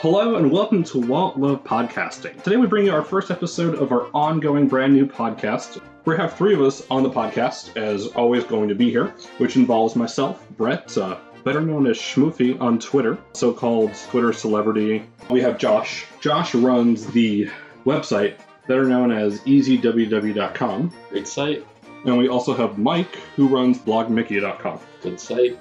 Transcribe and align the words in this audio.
Hello 0.00 0.36
and 0.36 0.52
welcome 0.52 0.84
to 0.84 1.00
Walt 1.00 1.36
Love 1.38 1.64
Podcasting. 1.64 2.40
Today 2.44 2.56
we 2.56 2.68
bring 2.68 2.86
you 2.86 2.92
our 2.92 3.02
first 3.02 3.32
episode 3.32 3.74
of 3.74 3.90
our 3.90 4.06
ongoing 4.14 4.68
brand 4.68 4.94
new 4.94 5.04
podcast. 5.04 5.82
We 6.04 6.16
have 6.16 6.36
three 6.36 6.54
of 6.54 6.62
us 6.62 6.86
on 6.88 7.02
the 7.02 7.10
podcast, 7.10 7.76
as 7.76 8.06
always, 8.06 8.44
going 8.44 8.68
to 8.68 8.76
be 8.76 8.90
here, 8.90 9.12
which 9.38 9.56
involves 9.56 9.96
myself, 9.96 10.48
Brett, 10.50 10.96
uh, 10.96 11.18
better 11.42 11.60
known 11.60 11.88
as 11.88 11.98
Schmoofy 11.98 12.60
on 12.60 12.78
Twitter, 12.78 13.18
so 13.32 13.52
called 13.52 13.92
Twitter 14.08 14.32
celebrity. 14.32 15.02
We 15.30 15.40
have 15.40 15.58
Josh. 15.58 16.06
Josh 16.20 16.54
runs 16.54 17.08
the 17.08 17.50
website, 17.84 18.36
better 18.68 18.84
known 18.84 19.10
as 19.10 19.40
easywdw.com. 19.40 20.92
Great 21.10 21.26
site. 21.26 21.66
And 22.04 22.16
we 22.16 22.28
also 22.28 22.54
have 22.54 22.78
Mike, 22.78 23.16
who 23.34 23.48
runs 23.48 23.78
blogmickey.com. 23.78 24.78
Good 25.02 25.18
site. 25.18 25.58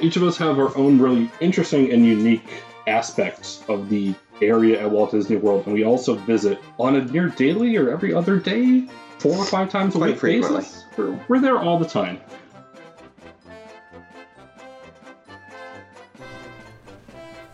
Each 0.00 0.16
of 0.16 0.24
us 0.24 0.36
have 0.38 0.58
our 0.58 0.76
own 0.76 0.98
really 0.98 1.30
interesting 1.40 1.92
and 1.92 2.04
unique 2.04 2.50
aspects 2.86 3.62
of 3.68 3.88
the 3.88 4.14
area 4.42 4.80
at 4.80 4.90
Walt 4.90 5.10
Disney 5.10 5.36
World, 5.36 5.66
and 5.66 5.74
we 5.74 5.84
also 5.84 6.14
visit 6.14 6.58
on 6.78 6.96
a 6.96 7.04
near 7.04 7.28
daily 7.28 7.76
or 7.76 7.90
every 7.90 8.14
other 8.14 8.38
day, 8.38 8.86
four 9.18 9.36
or 9.36 9.44
five 9.44 9.70
times 9.70 9.94
a 9.94 9.98
Quite 9.98 10.10
week 10.12 10.18
frequently. 10.18 10.60
basis. 10.62 10.84
We're, 10.96 11.20
we're 11.28 11.40
there 11.40 11.58
all 11.58 11.78
the 11.78 11.86
time. 11.86 12.20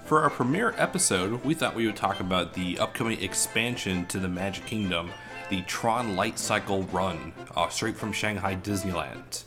For 0.04 0.22
our 0.22 0.30
premiere 0.30 0.72
episode, 0.76 1.44
we 1.44 1.54
thought 1.54 1.74
we 1.74 1.86
would 1.86 1.96
talk 1.96 2.20
about 2.20 2.54
the 2.54 2.78
upcoming 2.78 3.20
expansion 3.20 4.06
to 4.06 4.20
the 4.20 4.28
Magic 4.28 4.64
Kingdom, 4.64 5.10
the 5.50 5.62
Tron 5.62 6.14
Light 6.14 6.38
Cycle 6.38 6.84
Run, 6.84 7.32
uh, 7.56 7.68
straight 7.68 7.96
from 7.96 8.12
Shanghai 8.12 8.54
Disneyland. 8.54 9.42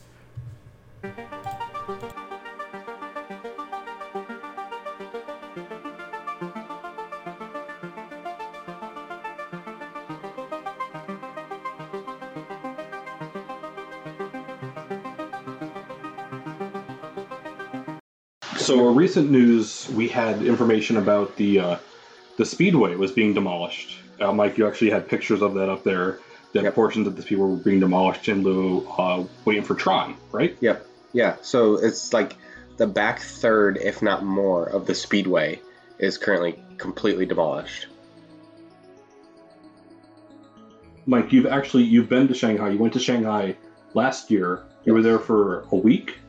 So, 18.70 18.88
a 18.88 18.92
recent 18.92 19.32
news, 19.32 19.90
we 19.96 20.08
had 20.08 20.44
information 20.44 20.98
about 20.98 21.36
the 21.38 21.60
uh, 21.60 21.78
the 22.38 22.46
Speedway 22.46 22.94
was 22.94 23.12
being 23.12 23.34
demolished. 23.34 23.98
Uh, 24.20 24.32
Mike, 24.32 24.60
you 24.60 24.68
actually 24.68 24.92
had 24.92 25.08
pictures 25.08 25.42
of 25.42 25.56
that 25.56 25.70
up 25.70 25.84
there. 25.84 26.20
That 26.54 26.66
Yep. 26.66 26.76
portions 26.76 27.08
of 27.08 27.16
the 27.16 27.24
Speedway 27.24 27.48
were 27.48 27.56
being 27.56 27.80
demolished 27.80 28.28
in 28.30 28.44
lieu 28.44 28.88
uh, 28.96 29.24
waiting 29.44 29.64
for 29.64 29.74
Tron, 29.74 30.16
right? 30.32 30.56
Yep. 30.60 30.86
Yeah. 31.14 31.38
So 31.42 31.78
it's 31.78 32.14
like 32.14 32.36
the 32.78 32.86
back 32.86 33.22
third, 33.22 33.78
if 33.78 34.04
not 34.04 34.24
more, 34.24 34.66
of 34.66 34.86
the 34.86 34.94
speedway 34.94 35.60
is 35.98 36.20
currently 36.20 36.64
completely 36.78 37.26
demolished. 37.26 37.88
Mike, 41.08 41.34
you've 41.34 41.48
actually 41.48 41.86
you've 41.86 42.08
been 42.08 42.28
to 42.28 42.36
Shanghai. 42.36 42.70
You 42.70 42.78
went 42.78 42.94
to 42.94 43.00
Shanghai 43.00 43.56
last 43.96 44.30
year. 44.30 44.62
You 44.86 44.94
were 44.94 45.02
there 45.02 45.18
for 45.18 45.62
a 45.72 45.76
week, 45.76 46.20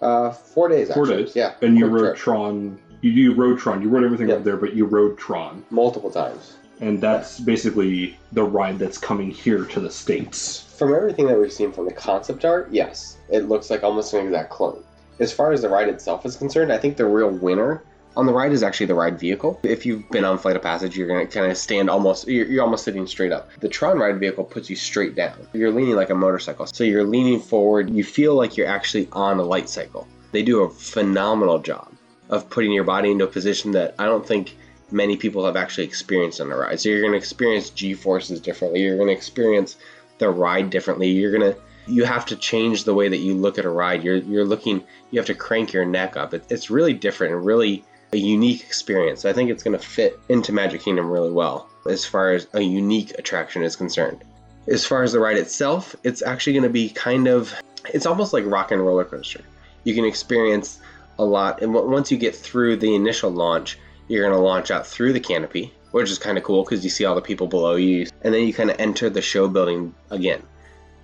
Uh, 0.00 0.30
four 0.30 0.68
days. 0.68 0.92
four 0.92 1.04
actually. 1.04 1.24
days. 1.24 1.36
Yeah. 1.36 1.54
and 1.62 1.76
you 1.78 1.86
rode 1.86 2.00
trip. 2.00 2.16
Tron. 2.16 2.78
You, 3.02 3.10
you 3.10 3.34
rode 3.34 3.58
Tron. 3.58 3.82
You 3.82 3.88
rode 3.88 4.04
everything 4.04 4.28
Yeah. 4.28 4.36
up 4.36 4.44
there, 4.44 4.56
but 4.56 4.74
you 4.74 4.84
rode 4.86 5.16
Tron, 5.18 5.64
multiple 5.70 6.10
times. 6.10 6.54
and 6.80 7.00
that's 7.00 7.40
basically 7.40 8.18
the 8.32 8.42
ride 8.44 8.78
that's 8.78 8.98
coming 8.98 9.30
here 9.30 9.64
to 9.64 9.80
the 9.80 9.90
states. 9.90 10.62
From 10.76 10.94
everything 10.94 11.26
that 11.28 11.38
we've 11.38 11.52
seen 11.52 11.72
from 11.72 11.86
the 11.86 11.92
concept 11.94 12.44
art, 12.44 12.68
yes, 12.70 13.16
it 13.30 13.48
looks 13.48 13.70
like 13.70 13.82
almost 13.82 14.12
an 14.12 14.26
exact 14.26 14.50
clone. 14.50 14.82
As 15.18 15.32
far 15.32 15.52
as 15.52 15.62
the 15.62 15.68
ride 15.70 15.88
itself 15.88 16.26
is 16.26 16.36
concerned, 16.36 16.70
I 16.70 16.76
think 16.78 16.98
the 16.98 17.06
real 17.06 17.30
winner 17.30 17.82
on 18.16 18.26
the 18.26 18.32
ride 18.32 18.52
is 18.52 18.62
actually 18.62 18.86
the 18.86 18.94
ride 18.94 19.18
vehicle. 19.18 19.60
If 19.62 19.84
you've 19.84 20.08
been 20.10 20.24
on 20.24 20.38
Flight 20.38 20.56
of 20.56 20.62
Passage, 20.62 20.96
you're 20.96 21.06
gonna 21.06 21.26
kind 21.26 21.50
of 21.50 21.56
stand 21.56 21.90
almost, 21.90 22.26
you're, 22.26 22.46
you're 22.46 22.64
almost 22.64 22.84
sitting 22.84 23.06
straight 23.06 23.32
up. 23.32 23.50
The 23.60 23.68
Tron 23.68 23.98
ride 23.98 24.18
vehicle 24.18 24.44
puts 24.44 24.70
you 24.70 24.76
straight 24.76 25.14
down. 25.14 25.46
You're 25.52 25.70
leaning 25.70 25.96
like 25.96 26.10
a 26.10 26.14
motorcycle, 26.14 26.66
so 26.66 26.84
you're 26.84 27.04
leaning 27.04 27.40
forward. 27.40 27.90
You 27.90 28.04
feel 28.04 28.34
like 28.34 28.56
you're 28.56 28.66
actually 28.66 29.08
on 29.12 29.38
a 29.38 29.42
light 29.42 29.68
cycle. 29.68 30.06
They 30.32 30.42
do 30.42 30.62
a 30.62 30.70
phenomenal 30.70 31.58
job 31.58 31.92
of 32.28 32.48
putting 32.50 32.72
your 32.72 32.84
body 32.84 33.10
into 33.10 33.24
a 33.24 33.28
position 33.28 33.72
that 33.72 33.94
I 33.98 34.06
don't 34.06 34.26
think 34.26 34.56
many 34.90 35.16
people 35.16 35.44
have 35.44 35.56
actually 35.56 35.84
experienced 35.84 36.40
on 36.40 36.50
a 36.50 36.56
ride. 36.56 36.80
So 36.80 36.88
you're 36.88 37.10
to 37.10 37.16
experience 37.16 37.70
G 37.70 37.94
forces 37.94 38.40
differently. 38.40 38.82
You're 38.82 39.04
to 39.04 39.12
experience 39.12 39.76
the 40.18 40.30
ride 40.30 40.70
differently. 40.70 41.08
You're 41.08 41.38
to 41.38 41.56
you 41.88 42.04
have 42.04 42.26
to 42.26 42.36
change 42.36 42.82
the 42.82 42.94
way 42.94 43.08
that 43.08 43.18
you 43.18 43.34
look 43.34 43.58
at 43.58 43.64
a 43.64 43.70
ride. 43.70 44.02
You're 44.02 44.16
you're 44.16 44.44
looking. 44.44 44.82
You 45.10 45.20
have 45.20 45.26
to 45.26 45.34
crank 45.34 45.72
your 45.72 45.84
neck 45.84 46.16
up. 46.16 46.34
It, 46.34 46.44
it's 46.48 46.70
really 46.70 46.94
different 46.94 47.34
and 47.34 47.44
really 47.44 47.84
a 48.16 48.18
unique 48.18 48.62
experience. 48.62 49.26
I 49.26 49.34
think 49.34 49.50
it's 49.50 49.62
going 49.62 49.78
to 49.78 49.84
fit 49.84 50.18
into 50.30 50.50
Magic 50.50 50.80
Kingdom 50.80 51.10
really 51.10 51.30
well 51.30 51.68
as 51.86 52.06
far 52.06 52.32
as 52.32 52.48
a 52.54 52.62
unique 52.62 53.12
attraction 53.18 53.62
is 53.62 53.76
concerned. 53.76 54.24
As 54.68 54.86
far 54.86 55.02
as 55.02 55.12
the 55.12 55.20
ride 55.20 55.36
itself, 55.36 55.94
it's 56.02 56.22
actually 56.22 56.54
going 56.54 56.62
to 56.62 56.70
be 56.70 56.88
kind 56.88 57.28
of 57.28 57.54
it's 57.92 58.06
almost 58.06 58.32
like 58.32 58.44
rock 58.46 58.72
and 58.72 58.84
roller 58.84 59.04
coaster. 59.04 59.42
You 59.84 59.94
can 59.94 60.06
experience 60.06 60.80
a 61.18 61.24
lot, 61.24 61.60
and 61.62 61.72
once 61.72 62.10
you 62.10 62.16
get 62.16 62.34
through 62.34 62.78
the 62.78 62.94
initial 62.94 63.30
launch, 63.30 63.78
you're 64.08 64.22
going 64.22 64.34
to 64.34 64.44
launch 64.44 64.70
out 64.70 64.86
through 64.86 65.12
the 65.12 65.20
canopy, 65.20 65.72
which 65.92 66.10
is 66.10 66.18
kind 66.18 66.38
of 66.38 66.42
cool 66.42 66.64
because 66.64 66.82
you 66.82 66.90
see 66.90 67.04
all 67.04 67.14
the 67.14 67.20
people 67.20 67.46
below 67.46 67.76
you, 67.76 68.06
and 68.22 68.32
then 68.32 68.46
you 68.46 68.54
kind 68.54 68.70
of 68.70 68.80
enter 68.80 69.10
the 69.10 69.22
show 69.22 69.46
building 69.46 69.94
again. 70.10 70.42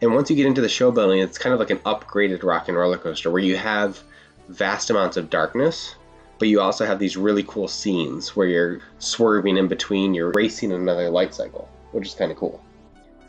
And 0.01 0.15
once 0.15 0.31
you 0.31 0.35
get 0.35 0.47
into 0.47 0.63
the 0.63 0.69
show 0.69 0.91
building, 0.91 1.21
it's 1.21 1.39
kind 1.39 1.53
of 1.53 1.61
like 1.61 1.71
an 1.71 1.79
upgraded 1.81 2.43
rock 2.43 2.69
and 2.69 2.77
roller 2.77 2.99
coaster 2.99 3.31
where 3.31 3.43
you 3.43 3.57
have 3.57 4.03
vast 4.49 4.91
amounts 4.91 5.17
of 5.17 5.31
darkness, 5.31 5.95
but 6.43 6.49
you 6.49 6.61
also 6.61 6.85
have 6.85 6.99
these 6.99 7.17
really 7.17 7.45
cool 7.45 7.69
scenes 7.69 8.35
where 8.35 8.49
you're 8.49 8.81
swerving 8.99 9.57
in 9.57 9.69
between, 9.69 10.13
you're 10.13 10.33
racing 10.35 10.73
another 10.73 11.09
light 11.09 11.33
cycle, 11.33 11.69
which 11.93 12.09
is 12.09 12.15
kind 12.15 12.33
of 12.33 12.37
cool. 12.37 12.61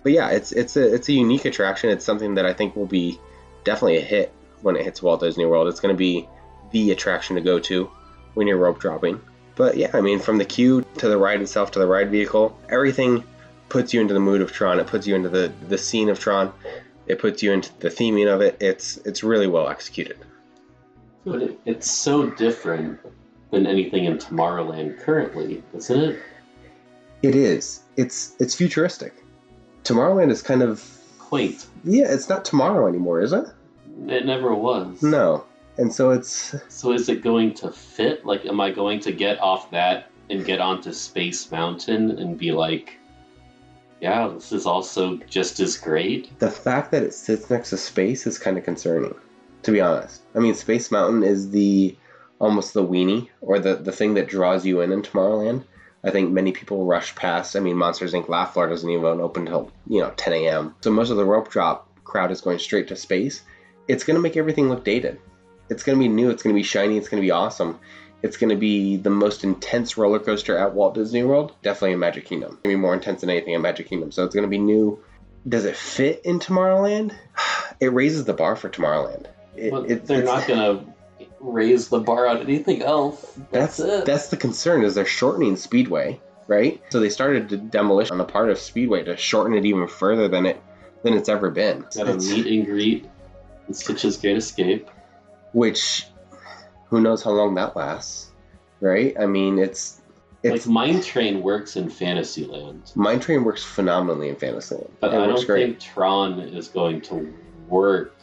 But 0.02 0.14
yeah, 0.14 0.32
it's 0.32 0.52
it's 0.52 0.76
a 0.78 0.92
it's 0.92 1.10
a 1.10 1.14
unique 1.14 1.46
attraction. 1.46 1.92
It's 1.92 2.04
something 2.04 2.34
that 2.34 2.48
I 2.48 2.54
think 2.54 2.76
will 2.76 2.88
be 2.88 3.20
definitely 3.66 3.98
a 3.98 4.02
hit 4.02 4.34
when 4.64 4.76
it 4.76 4.84
hits 4.84 5.04
Walt 5.04 5.20
Disney 5.20 5.46
World. 5.46 5.68
It's 5.68 5.80
going 5.80 5.94
to 5.94 5.98
be 5.98 6.28
the 6.72 6.90
attraction 6.90 7.36
to 7.36 7.42
go 7.44 7.60
to 7.60 7.88
when 8.34 8.48
you're 8.48 8.58
rope 8.58 8.80
dropping. 8.80 9.22
But 9.54 9.78
yeah, 9.78 9.92
I 9.94 10.02
mean, 10.02 10.18
from 10.18 10.40
the 10.40 10.46
queue 10.46 10.84
to 10.98 11.08
the 11.08 11.16
ride 11.16 11.40
itself 11.40 11.70
to 11.74 11.80
the 11.80 11.86
ride 11.86 12.10
vehicle, 12.10 12.58
everything 12.70 13.24
puts 13.70 13.94
you 13.94 14.02
into 14.02 14.16
the 14.16 14.22
mood 14.22 14.42
of 14.42 14.52
Tron. 14.52 14.80
It 14.80 14.88
puts 14.88 15.06
you 15.06 15.14
into 15.14 15.30
the, 15.30 15.54
the 15.70 15.78
scene 15.78 16.10
of 16.10 16.20
Tron. 16.20 16.52
It 17.06 17.20
puts 17.20 17.44
you 17.44 17.52
into 17.52 17.70
the 17.78 17.90
theming 17.90 18.34
of 18.34 18.42
it. 18.42 18.58
It's 18.60 18.98
it's 19.06 19.22
really 19.22 19.46
well 19.46 19.70
executed. 19.70 20.18
But 21.26 21.42
it, 21.42 21.60
it's 21.66 21.90
so 21.90 22.30
different 22.32 23.00
than 23.52 23.66
anything 23.68 24.06
in 24.06 24.18
Tomorrowland 24.18 25.00
currently, 25.00 25.64
isn't 25.74 26.00
it? 26.00 26.20
It 27.22 27.36
is. 27.36 27.82
It's 27.96 28.36
it's 28.40 28.56
futuristic. 28.56 29.14
Tomorrowland 29.84 30.32
is 30.32 30.42
kind 30.42 30.62
of 30.62 30.84
Quaint. 31.20 31.66
yeah. 31.84 32.06
It's 32.14 32.30
not 32.30 32.46
tomorrow 32.46 32.88
anymore, 32.88 33.22
is 33.22 33.34
it? 33.34 33.46
It 34.08 34.26
never 34.26 34.54
was. 34.54 35.02
No. 35.02 35.46
And 35.78 35.94
so 35.94 36.12
it's 36.12 36.56
So 36.70 36.92
is 36.94 37.10
it 37.10 37.24
going 37.24 37.54
to 37.56 37.72
fit? 37.72 38.26
Like, 38.26 38.46
am 38.46 38.60
I 38.62 38.72
going 38.72 39.00
to 39.02 39.12
get 39.12 39.40
off 39.40 39.72
that 39.72 40.10
and 40.30 40.46
get 40.46 40.60
onto 40.60 40.94
Space 40.94 41.50
Mountain 41.52 42.12
and 42.20 42.38
be 42.38 42.52
like, 42.52 42.98
yeah, 44.02 44.28
this 44.28 44.52
is 44.52 44.66
also 44.66 45.18
just 45.30 45.60
as 45.60 45.78
great? 45.78 46.38
the 46.40 46.52
fact 46.52 46.92
that 46.92 47.04
it 47.04 47.14
sits 47.14 47.50
next 47.50 47.70
to 47.72 47.78
space 47.78 48.28
is 48.28 48.38
kind 48.38 48.58
of 48.58 48.64
concerning, 48.64 49.16
to 49.64 49.72
be 49.72 49.82
honest. 49.82 50.22
I 50.36 50.40
mean, 50.40 50.54
Space 50.54 50.92
Mountain 50.92 51.24
is 51.24 51.50
the 51.52 51.96
almost 52.40 52.74
the 52.74 52.86
weenie 52.86 53.30
or 53.42 53.60
the 53.60 53.76
the 53.76 53.92
thing 53.92 54.16
that 54.16 54.28
draws 54.28 54.66
you 54.66 54.82
in 54.82 54.92
in 54.92 55.02
Tomorrowland. 55.02 55.64
I 56.04 56.12
think 56.12 56.32
many 56.32 56.52
people 56.52 56.86
rush 56.86 57.16
past. 57.16 57.56
I 57.56 57.62
mean, 57.62 57.78
Monsters 57.78 58.14
Inc. 58.14 58.28
Laugh 58.28 58.54
Floor 58.54 58.68
doesn't 58.68 58.90
even 58.90 59.22
open 59.22 59.44
until 59.48 59.72
you 59.88 60.02
know 60.02 60.12
10 60.16 60.34
a.m. 60.34 60.76
So 60.82 60.92
most 60.92 61.10
of 61.10 61.18
the 61.18 61.26
rope 61.26 61.50
drop 61.50 61.88
crowd 62.04 62.32
is 62.32 62.42
going 62.42 62.60
straight 62.60 62.90
to 62.90 62.96
space. 62.96 63.42
It's 63.88 64.04
going 64.04 64.16
to 64.16 64.22
make 64.22 64.38
everything 64.38 64.70
look 64.70 64.84
dated. 64.84 65.20
It's 65.70 65.84
going 65.84 65.98
to 65.98 66.04
be 66.04 66.10
new. 66.10 66.30
It's 66.30 66.44
going 66.44 66.54
to 66.54 66.60
be 66.60 66.64
shiny. 66.64 66.98
It's 66.98 67.10
going 67.10 67.22
to 67.22 67.26
be 67.26 67.32
awesome. 67.32 67.80
It's 68.22 68.38
going 68.38 68.52
to 68.52 68.56
be 68.56 68.98
the 68.98 69.10
most 69.10 69.44
intense 69.44 69.98
roller 69.98 70.20
coaster 70.20 70.58
at 70.58 70.74
Walt 70.74 70.94
Disney 70.94 71.24
World. 71.24 71.54
Definitely 71.62 71.94
in 71.94 72.00
Magic 72.00 72.26
Kingdom. 72.26 72.54
It's 72.54 72.62
going 72.64 72.76
to 72.76 72.78
be 72.78 72.82
more 72.82 72.94
intense 72.94 73.22
than 73.22 73.30
anything 73.30 73.54
in 73.54 73.62
Magic 73.62 73.88
Kingdom. 73.88 74.12
So 74.12 74.24
it's 74.24 74.36
going 74.36 74.44
to 74.44 74.50
be 74.50 74.60
new. 74.60 75.00
Does 75.48 75.66
it 75.66 75.76
fit 75.76 76.22
in 76.26 76.40
Tomorrowland? 76.40 77.14
It 77.80 77.92
raises 77.92 78.24
the 78.24 78.34
bar 78.34 78.56
for 78.56 78.70
Tomorrowland. 78.70 79.26
It, 79.56 79.72
But 79.72 79.90
it- 79.90 80.06
they're 80.06 80.24
not 80.24 80.48
gonna 80.48 80.86
raise 81.40 81.90
the 81.90 82.00
bar 82.00 82.28
on 82.28 82.38
anything 82.38 82.82
else. 82.82 83.22
That's, 83.52 83.78
That's 83.78 83.80
it. 83.80 84.06
that's 84.06 84.28
the 84.30 84.38
concern 84.38 84.84
is 84.84 84.96
they're 84.96 85.06
shortening 85.06 85.56
Speedway, 85.58 86.20
right? 86.48 86.82
So 86.90 87.00
they 87.00 87.10
started 87.10 87.50
the 87.50 87.58
demolition 87.58 88.14
on 88.14 88.18
the 88.18 88.24
part 88.32 88.50
of 88.50 88.58
Speedway 88.58 89.04
to 89.04 89.18
shorten 89.18 89.54
it 89.58 89.66
even 89.66 89.88
further 89.88 90.28
than 90.28 90.46
it 90.46 90.62
than 91.04 91.14
it's 91.14 91.28
ever 91.30 91.50
been. 91.52 91.86
Got 91.96 92.08
a 92.10 92.16
meet 92.16 92.48
and 92.48 92.66
greet 92.66 93.06
in 93.68 93.74
Stitch's 93.74 94.18
Great 94.18 94.38
Escape. 94.38 94.90
which 95.52 96.08
who 96.90 97.02
knows 97.02 97.22
how 97.24 97.32
long 97.32 97.56
that 97.56 97.76
lasts, 97.76 98.32
right? 98.80 99.14
I 99.20 99.26
mean, 99.26 99.60
it's 99.60 100.00
it's 100.44 100.66
like 100.66 100.74
Mine 100.74 101.02
Train 101.02 101.42
works 101.42 101.76
in 101.76 101.90
Fantasyland, 101.90 102.92
Mine 102.96 103.20
Train 103.20 103.44
works 103.44 103.64
phenomenally 103.64 104.30
in 104.30 104.36
Fantasyland. 104.36 104.90
but 105.02 105.14
it 105.14 105.20
I 105.20 105.28
don't 105.28 105.46
great. 105.46 105.68
think 105.68 105.80
Tron 105.80 106.40
is 106.40 106.68
going 106.70 107.02
to 107.02 107.34
work 107.68 108.16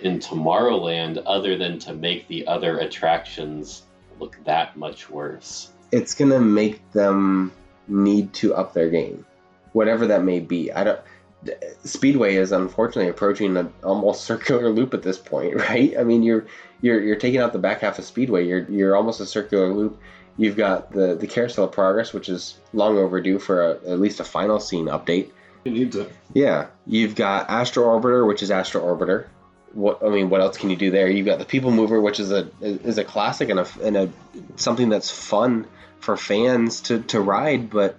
in 0.00 0.18
Tomorrowland 0.18 1.22
other 1.26 1.56
than 1.56 1.78
to 1.80 1.94
make 1.94 2.28
the 2.28 2.46
other 2.46 2.78
attractions 2.78 3.82
look 4.18 4.38
that 4.44 4.76
much 4.76 5.10
worse. 5.10 5.70
it's 5.92 6.14
gonna 6.14 6.40
make 6.40 6.92
them 6.92 7.52
need 7.88 8.32
to 8.34 8.54
up 8.54 8.72
their 8.72 8.90
game, 8.90 9.24
whatever 9.72 10.06
that 10.08 10.24
may 10.24 10.40
be. 10.40 10.72
I 10.72 10.84
don't. 10.84 11.00
Speedway 11.84 12.34
is 12.36 12.50
unfortunately 12.50 13.08
approaching 13.10 13.56
an 13.56 13.72
almost 13.84 14.24
circular 14.30 14.68
loop 14.70 14.94
at 14.94 15.02
this 15.02 15.18
point, 15.18 15.54
right? 15.56 15.96
I 15.98 16.02
mean, 16.04 16.22
you're 16.22 16.46
you're 16.80 17.00
you're 17.00 17.16
taking 17.16 17.40
out 17.40 17.52
the 17.52 17.58
back 17.58 17.80
half 17.82 17.98
of 17.98 18.04
Speedway. 18.04 18.46
You're 18.46 18.68
you're 18.70 18.96
almost 18.96 19.20
a 19.20 19.26
circular 19.26 19.72
loop. 19.72 20.00
You've 20.38 20.56
got 20.56 20.90
the 20.92 21.14
the 21.14 21.26
Carousel 21.26 21.64
of 21.66 21.72
Progress, 21.72 22.12
which 22.12 22.28
is 22.28 22.58
long 22.72 22.98
overdue 22.98 23.38
for 23.38 23.62
a, 23.62 23.70
at 23.92 24.00
least 24.00 24.20
a 24.20 24.24
final 24.24 24.58
scene 24.60 24.86
update. 24.86 25.30
It 25.64 25.72
needs 25.72 25.96
it. 25.96 26.10
Yeah, 26.32 26.66
you've 26.86 27.14
got 27.14 27.50
Astro 27.50 27.84
Orbiter, 27.84 28.26
which 28.26 28.42
is 28.42 28.50
Astro 28.50 28.82
Orbiter. 28.82 29.26
What 29.76 30.02
I 30.02 30.08
mean, 30.08 30.30
what 30.30 30.40
else 30.40 30.56
can 30.56 30.70
you 30.70 30.76
do 30.76 30.90
there? 30.90 31.06
You've 31.06 31.26
got 31.26 31.38
the 31.38 31.44
People 31.44 31.70
Mover, 31.70 32.00
which 32.00 32.18
is 32.18 32.32
a 32.32 32.48
is 32.62 32.96
a 32.96 33.04
classic 33.04 33.50
and 33.50 33.60
a 33.60 33.66
and 33.82 33.96
a 33.96 34.10
something 34.56 34.88
that's 34.88 35.10
fun 35.10 35.66
for 36.00 36.16
fans 36.16 36.80
to 36.82 37.02
to 37.02 37.20
ride. 37.20 37.68
But 37.68 37.98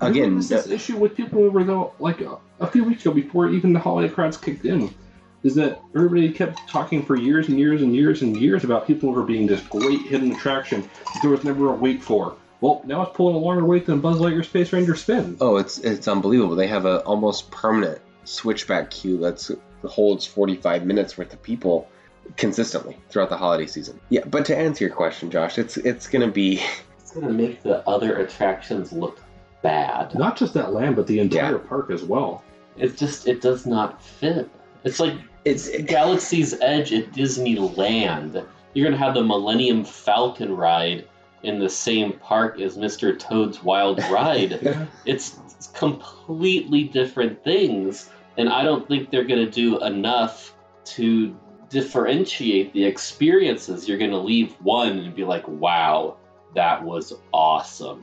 again, 0.00 0.36
this 0.36 0.50
is 0.50 0.70
issue 0.70 0.96
with 0.96 1.16
People 1.16 1.42
Mover 1.42 1.64
though, 1.64 1.92
like 1.98 2.22
a, 2.22 2.38
a 2.60 2.66
few 2.66 2.84
weeks 2.84 3.02
ago, 3.02 3.12
before 3.12 3.50
even 3.50 3.74
the 3.74 3.78
holiday 3.78 4.12
crowds 4.12 4.38
kicked 4.38 4.64
in, 4.64 4.94
is 5.42 5.54
that 5.56 5.82
everybody 5.94 6.32
kept 6.32 6.66
talking 6.66 7.04
for 7.04 7.14
years 7.14 7.48
and 7.48 7.58
years 7.58 7.82
and 7.82 7.94
years 7.94 8.22
and 8.22 8.34
years 8.34 8.64
about 8.64 8.86
People 8.86 9.10
Mover 9.10 9.24
being 9.24 9.46
this 9.46 9.60
great 9.60 10.00
hidden 10.00 10.32
attraction 10.32 10.80
that 10.80 11.18
there 11.20 11.30
was 11.30 11.44
never 11.44 11.68
a 11.68 11.74
wait 11.74 12.02
for. 12.02 12.36
Well, 12.62 12.80
now 12.86 13.02
it's 13.02 13.14
pulling 13.14 13.36
a 13.36 13.38
longer 13.38 13.66
wait 13.66 13.84
than 13.84 14.00
Buzz 14.00 14.18
Lightyear 14.18 14.44
Space 14.46 14.72
Ranger 14.72 14.94
spin. 14.94 15.36
oh, 15.42 15.58
it's 15.58 15.76
it's 15.76 16.08
unbelievable. 16.08 16.56
They 16.56 16.68
have 16.68 16.86
a 16.86 17.00
almost 17.00 17.50
permanent 17.50 18.00
switchback 18.24 18.90
queue 18.90 19.18
that's 19.18 19.50
holds 19.88 20.26
45 20.26 20.84
minutes 20.86 21.16
worth 21.18 21.32
of 21.32 21.42
people 21.42 21.88
consistently 22.36 22.96
throughout 23.08 23.28
the 23.30 23.36
holiday 23.36 23.66
season. 23.66 23.98
Yeah, 24.08 24.24
but 24.26 24.44
to 24.46 24.56
answer 24.56 24.84
your 24.84 24.94
question, 24.94 25.30
Josh, 25.30 25.58
it's 25.58 25.76
it's 25.78 26.08
gonna 26.08 26.28
be 26.30 26.60
It's 27.00 27.10
gonna 27.12 27.32
make 27.32 27.62
the 27.62 27.86
other 27.88 28.18
attractions 28.18 28.92
look 28.92 29.18
bad. 29.62 30.14
Not 30.14 30.36
just 30.36 30.54
that 30.54 30.72
land, 30.72 30.94
but 30.96 31.06
the 31.08 31.18
entire 31.18 31.52
Yeah. 31.52 31.68
park 31.68 31.90
as 31.90 32.04
well. 32.04 32.44
It 32.76 32.96
just 32.96 33.26
it 33.26 33.40
does 33.40 33.66
not 33.66 34.00
fit. 34.02 34.48
It's 34.84 35.00
like 35.00 35.14
it's 35.44 35.68
Galaxy's 35.82 36.54
Edge 36.60 36.92
at 36.92 37.10
Disneyland. 37.12 38.46
You're 38.74 38.84
gonna 38.86 38.96
have 39.04 39.14
the 39.14 39.24
Millennium 39.24 39.84
Falcon 39.84 40.56
ride 40.56 41.06
in 41.42 41.58
the 41.58 41.68
same 41.70 42.12
park 42.12 42.60
as 42.60 42.76
Mr. 42.76 43.18
Toad's 43.18 43.62
Wild 43.64 43.98
Ride. 44.10 44.60
Yeah. 44.62 44.86
it's 45.06 45.36
completely 45.74 46.84
different 46.84 47.42
things, 47.42 48.08
and 48.40 48.48
I 48.48 48.64
don't 48.64 48.88
think 48.88 49.10
they're 49.10 49.24
gonna 49.24 49.50
do 49.50 49.82
enough 49.82 50.54
to 50.96 51.36
differentiate 51.68 52.72
the 52.72 52.84
experiences. 52.84 53.86
You're 53.86 53.98
gonna 53.98 54.18
leave 54.18 54.52
one 54.62 54.98
and 54.98 55.14
be 55.14 55.24
like, 55.24 55.46
"Wow, 55.46 56.16
that 56.54 56.82
was 56.82 57.12
awesome." 57.34 58.02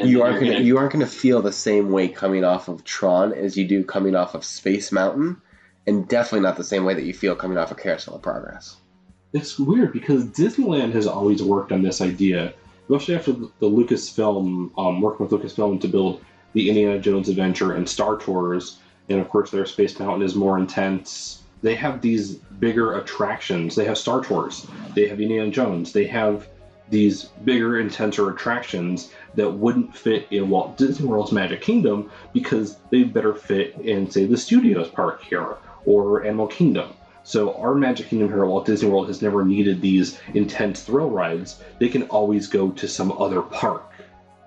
And 0.00 0.10
you 0.10 0.22
aren't 0.22 0.42
you're 0.42 0.54
gonna, 0.54 0.64
you 0.64 0.78
aren't 0.78 0.92
gonna 0.92 1.06
feel 1.06 1.40
the 1.40 1.52
same 1.52 1.92
way 1.92 2.08
coming 2.08 2.42
off 2.44 2.66
of 2.66 2.82
Tron 2.82 3.32
as 3.32 3.56
you 3.56 3.66
do 3.66 3.84
coming 3.84 4.16
off 4.16 4.34
of 4.34 4.44
Space 4.44 4.90
Mountain, 4.90 5.40
and 5.86 6.08
definitely 6.08 6.40
not 6.40 6.56
the 6.56 6.64
same 6.64 6.84
way 6.84 6.94
that 6.94 7.04
you 7.04 7.14
feel 7.14 7.36
coming 7.36 7.58
off 7.58 7.70
of 7.70 7.76
Carousel 7.76 8.16
of 8.16 8.22
Progress. 8.22 8.76
It's 9.32 9.56
weird 9.56 9.92
because 9.92 10.24
Disneyland 10.24 10.94
has 10.94 11.06
always 11.06 11.44
worked 11.44 11.70
on 11.70 11.82
this 11.82 12.00
idea, 12.00 12.54
especially 12.88 13.14
after 13.14 13.32
the 13.32 13.52
the 13.60 13.70
Lucasfilm, 13.70 14.72
um, 14.76 15.00
working 15.00 15.26
with 15.26 15.40
Lucasfilm 15.40 15.80
to 15.82 15.88
build 15.88 16.24
the 16.54 16.70
Indiana 16.70 16.98
Jones 16.98 17.28
Adventure 17.28 17.72
and 17.72 17.88
Star 17.88 18.16
Tours, 18.16 18.78
and 19.08 19.20
of 19.20 19.28
course 19.28 19.50
their 19.50 19.66
Space 19.66 19.98
Mountain 19.98 20.22
is 20.22 20.34
more 20.34 20.58
intense. 20.58 21.42
They 21.62 21.74
have 21.74 22.00
these 22.00 22.34
bigger 22.34 22.98
attractions. 22.98 23.74
They 23.74 23.84
have 23.84 23.98
Star 23.98 24.22
Tours. 24.22 24.66
They 24.94 25.08
have 25.08 25.20
Indiana 25.20 25.50
Jones. 25.50 25.92
They 25.92 26.06
have 26.06 26.46
these 26.90 27.24
bigger, 27.44 27.78
intenser 27.78 28.30
attractions 28.30 29.12
that 29.34 29.50
wouldn't 29.50 29.94
fit 29.94 30.26
in 30.30 30.48
Walt 30.48 30.76
Disney 30.76 31.06
World's 31.06 31.32
Magic 31.32 31.60
Kingdom 31.60 32.10
because 32.32 32.78
they 32.90 33.02
better 33.02 33.34
fit 33.34 33.74
in, 33.74 34.10
say, 34.10 34.24
the 34.24 34.36
Studios 34.36 34.88
Park 34.88 35.22
here 35.22 35.56
or 35.84 36.24
Animal 36.24 36.46
Kingdom. 36.46 36.90
So 37.24 37.54
our 37.54 37.74
Magic 37.74 38.06
Kingdom 38.08 38.28
here 38.28 38.42
at 38.42 38.48
Walt 38.48 38.64
Disney 38.64 38.88
World 38.88 39.08
has 39.08 39.20
never 39.20 39.44
needed 39.44 39.82
these 39.82 40.18
intense 40.32 40.82
thrill 40.82 41.10
rides. 41.10 41.62
They 41.78 41.88
can 41.88 42.04
always 42.04 42.46
go 42.46 42.70
to 42.70 42.88
some 42.88 43.12
other 43.12 43.42
park 43.42 43.92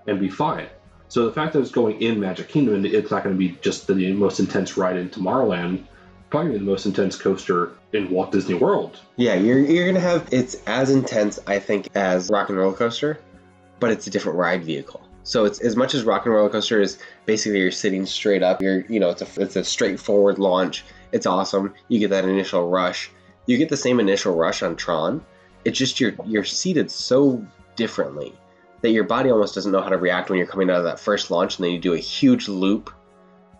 and 0.07 0.19
be 0.19 0.29
fine. 0.29 0.67
So 1.11 1.25
the 1.25 1.33
fact 1.33 1.51
that 1.51 1.59
it's 1.59 1.71
going 1.71 2.01
in 2.01 2.21
Magic 2.21 2.47
Kingdom 2.47 2.85
it's 2.85 3.11
not 3.11 3.25
going 3.25 3.35
to 3.35 3.37
be 3.37 3.57
just 3.61 3.85
the 3.85 4.13
most 4.13 4.39
intense 4.39 4.77
ride 4.77 4.95
in 4.95 5.09
Tomorrowland, 5.09 5.83
probably 6.29 6.57
the 6.57 6.63
most 6.63 6.85
intense 6.85 7.17
coaster 7.17 7.73
in 7.91 8.09
Walt 8.09 8.31
Disney 8.31 8.53
World. 8.53 8.97
Yeah, 9.17 9.33
you're 9.33 9.59
you're 9.59 9.85
gonna 9.87 9.99
have 9.99 10.29
it's 10.31 10.55
as 10.67 10.89
intense, 10.89 11.37
I 11.47 11.59
think, 11.59 11.89
as 11.95 12.29
Rock 12.29 12.47
and 12.47 12.57
Roller 12.57 12.77
Coaster, 12.77 13.19
but 13.81 13.91
it's 13.91 14.07
a 14.07 14.09
different 14.09 14.37
ride 14.37 14.63
vehicle. 14.63 15.05
So 15.23 15.43
it's 15.43 15.59
as 15.59 15.75
much 15.75 15.95
as 15.95 16.05
Rock 16.05 16.27
and 16.27 16.33
Roller 16.33 16.49
Coaster 16.49 16.79
is 16.79 16.97
basically 17.25 17.59
you're 17.59 17.71
sitting 17.71 18.05
straight 18.05 18.41
up. 18.41 18.61
You're 18.61 18.85
you 18.85 19.01
know 19.01 19.09
it's 19.09 19.21
a 19.21 19.41
it's 19.41 19.57
a 19.57 19.65
straightforward 19.65 20.39
launch. 20.39 20.85
It's 21.11 21.25
awesome. 21.25 21.73
You 21.89 21.99
get 21.99 22.11
that 22.11 22.23
initial 22.23 22.69
rush. 22.69 23.11
You 23.47 23.57
get 23.57 23.67
the 23.67 23.75
same 23.75 23.99
initial 23.99 24.33
rush 24.33 24.63
on 24.63 24.77
Tron. 24.77 25.25
It's 25.65 25.77
just 25.77 25.99
you're 25.99 26.13
you're 26.25 26.45
seated 26.45 26.89
so 26.89 27.45
differently 27.75 28.33
that 28.81 28.91
your 28.91 29.03
body 29.03 29.29
almost 29.29 29.55
doesn't 29.55 29.71
know 29.71 29.81
how 29.81 29.89
to 29.89 29.97
react 29.97 30.29
when 30.29 30.37
you're 30.37 30.47
coming 30.47 30.69
out 30.69 30.77
of 30.77 30.83
that 30.85 30.99
first 30.99 31.31
launch, 31.31 31.57
and 31.57 31.65
then 31.65 31.71
you 31.71 31.79
do 31.79 31.93
a 31.93 31.99
huge 31.99 32.47
loop 32.47 32.91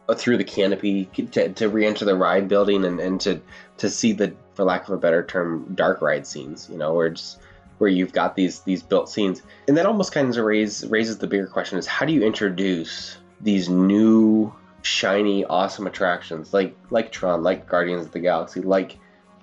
uh, 0.09 0.15
through 0.15 0.38
the 0.38 0.44
canopy 0.44 1.06
to, 1.06 1.50
to 1.50 1.69
re-enter 1.69 2.06
the 2.06 2.15
ride 2.15 2.47
building 2.47 2.85
and, 2.85 3.00
and 3.00 3.21
to 3.21 3.41
to 3.77 3.89
see 3.89 4.13
the 4.13 4.33
for 4.53 4.63
lack 4.63 4.88
of 4.88 4.94
a 4.94 4.97
better 4.97 5.25
term 5.25 5.73
dark 5.75 6.01
ride 6.01 6.27
scenes 6.27 6.68
you 6.71 6.77
know 6.77 6.94
where 6.94 7.09
just 7.09 7.39
where 7.81 7.89
you've 7.89 8.13
got 8.13 8.35
these 8.35 8.59
these 8.59 8.83
built 8.83 9.09
scenes. 9.09 9.41
And 9.68 9.75
that 9.75 9.88
almost 9.88 10.12
kind 10.12 10.29
of 10.29 10.45
raise, 10.45 10.85
raises 10.85 11.18
the 11.18 11.25
bigger 11.25 11.47
question 11.47 11.79
is 11.79 11.88
how 11.88 12.06
do 12.06 12.13
you 12.13 12.21
introduce 12.21 13.18
these 13.41 13.69
new 13.69 14.53
shiny 14.83 15.44
awesome 15.45 15.88
attractions 15.88 16.53
like 16.53 16.75
like 16.91 17.12
tron 17.12 17.41
like 17.41 17.68
guardians 17.68 18.06
of 18.06 18.12
the 18.12 18.19
galaxy 18.19 18.62
like 18.62 19.00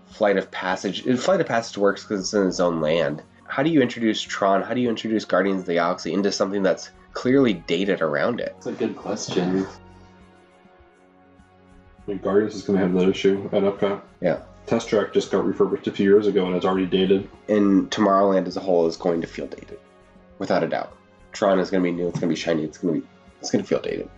flight 0.07 0.37
of 0.37 0.53
passage? 0.53 1.03
Flight 1.19 1.41
of 1.41 1.49
passage 1.49 1.77
works 1.77 2.05
because 2.05 2.21
it's 2.21 2.33
in 2.33 2.47
its 2.47 2.61
own 2.61 2.81
land 2.81 3.25
how 3.49 3.63
do 3.63 3.71
you 3.71 3.81
introduce 3.83 4.21
tron 4.21 4.63
how 4.63 4.75
do 4.75 4.81
you 4.81 4.89
introduce 4.89 5.25
guardians 5.25 5.61
of 5.61 5.67
the 5.67 5.75
galaxy 5.75 6.13
into 6.13 6.31
something 6.31 6.63
that's 6.63 6.91
clearly 7.13 7.55
dated 7.55 8.01
around 8.03 8.39
it 8.41 8.53
That's 8.55 8.67
a 8.67 8.73
good 8.73 8.97
question. 8.97 9.67
I 12.07 12.11
mean, 12.13 12.19
Guardians 12.19 12.55
is 12.55 12.63
going 12.63 12.79
to 12.79 12.87
have 12.87 12.95
that 12.95 13.09
issue 13.09 13.49
at 13.53 13.63
Epcot. 13.63 14.01
Yeah. 14.23 14.41
Test 14.67 14.89
Track 14.89 15.13
just 15.13 15.31
got 15.31 15.47
refurbished 15.47 15.87
a 15.89 15.93
few 15.93 16.09
years 16.09 16.27
ago 16.27 16.47
and 16.47 16.57
it's 16.57 16.65
already 16.65 16.87
dated. 16.87 17.29
and 17.49 17.91
Tomorrowland 17.91 18.47
as 18.47 18.57
a 18.57 18.61
whole 18.61 18.87
is 18.87 18.97
going 18.97 19.21
to 19.21 19.27
feel 19.27 19.47
dated, 19.47 19.79
without 20.39 20.63
a 20.63 20.69
doubt. 20.69 20.97
Tron 21.33 21.59
is 21.59 21.71
going 21.71 21.83
to 21.83 21.91
be 21.91 21.95
new. 21.95 22.09
It's 22.09 22.19
going 22.19 22.31
to 22.31 22.35
be 22.35 22.41
shiny. 22.41 22.65
It's 22.65 22.79
going 22.79 22.95
to 22.95 23.01
be 23.01 23.07
it's 23.41 23.51
going 23.51 23.63
to 23.63 23.69
feel 23.69 23.81
dated. 23.81 24.09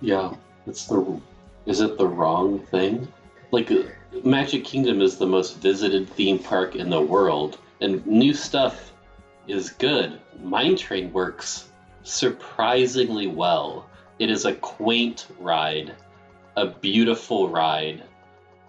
Yeah, 0.00 0.34
it's 0.66 0.86
the. 0.86 1.20
Is 1.66 1.80
it 1.80 1.98
the 1.98 2.06
wrong 2.06 2.60
thing? 2.66 3.06
Like, 3.52 3.70
uh, 3.70 3.82
Magic 4.24 4.64
Kingdom 4.64 5.00
is 5.00 5.16
the 5.18 5.26
most 5.26 5.58
visited 5.58 6.08
theme 6.08 6.38
park 6.38 6.74
in 6.74 6.90
the 6.90 7.00
world, 7.00 7.58
and 7.80 8.06
new 8.06 8.34
stuff 8.34 8.92
is 9.46 9.70
good. 9.70 10.20
Mine 10.42 10.76
Train 10.76 11.12
works 11.12 11.68
surprisingly 12.02 13.26
well. 13.26 13.88
It 14.18 14.30
is 14.30 14.44
a 14.44 14.54
quaint 14.54 15.26
ride, 15.38 15.94
a 16.56 16.66
beautiful 16.66 17.48
ride 17.48 18.02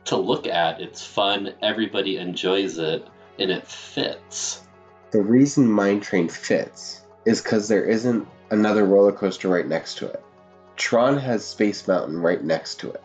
to 0.05 0.17
look 0.17 0.47
at. 0.47 0.81
It's 0.81 1.05
fun, 1.05 1.53
everybody 1.61 2.17
enjoys 2.17 2.77
it, 2.77 3.05
and 3.37 3.51
it 3.51 3.67
fits. 3.67 4.61
The 5.11 5.21
reason 5.21 5.69
Mine 5.69 5.99
Train 5.99 6.29
fits 6.29 7.01
is 7.25 7.41
because 7.41 7.67
there 7.67 7.85
isn't 7.85 8.27
another 8.49 8.85
roller 8.85 9.11
coaster 9.11 9.49
right 9.49 9.67
next 9.67 9.97
to 9.97 10.07
it. 10.07 10.23
Tron 10.77 11.17
has 11.17 11.45
Space 11.45 11.87
Mountain 11.87 12.17
right 12.17 12.43
next 12.43 12.79
to 12.79 12.91
it, 12.91 13.03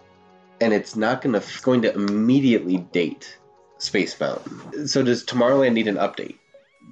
and 0.61 0.73
it's 0.73 0.97
not 0.97 1.25
it's 1.25 1.61
going 1.61 1.83
to 1.83 1.93
immediately 1.93 2.79
date 2.79 3.37
Space 3.79 4.19
Mountain. 4.19 4.89
So 4.89 5.03
does 5.03 5.25
Tomorrowland 5.25 5.73
need 5.75 5.89
an 5.89 5.97
update 5.97 6.37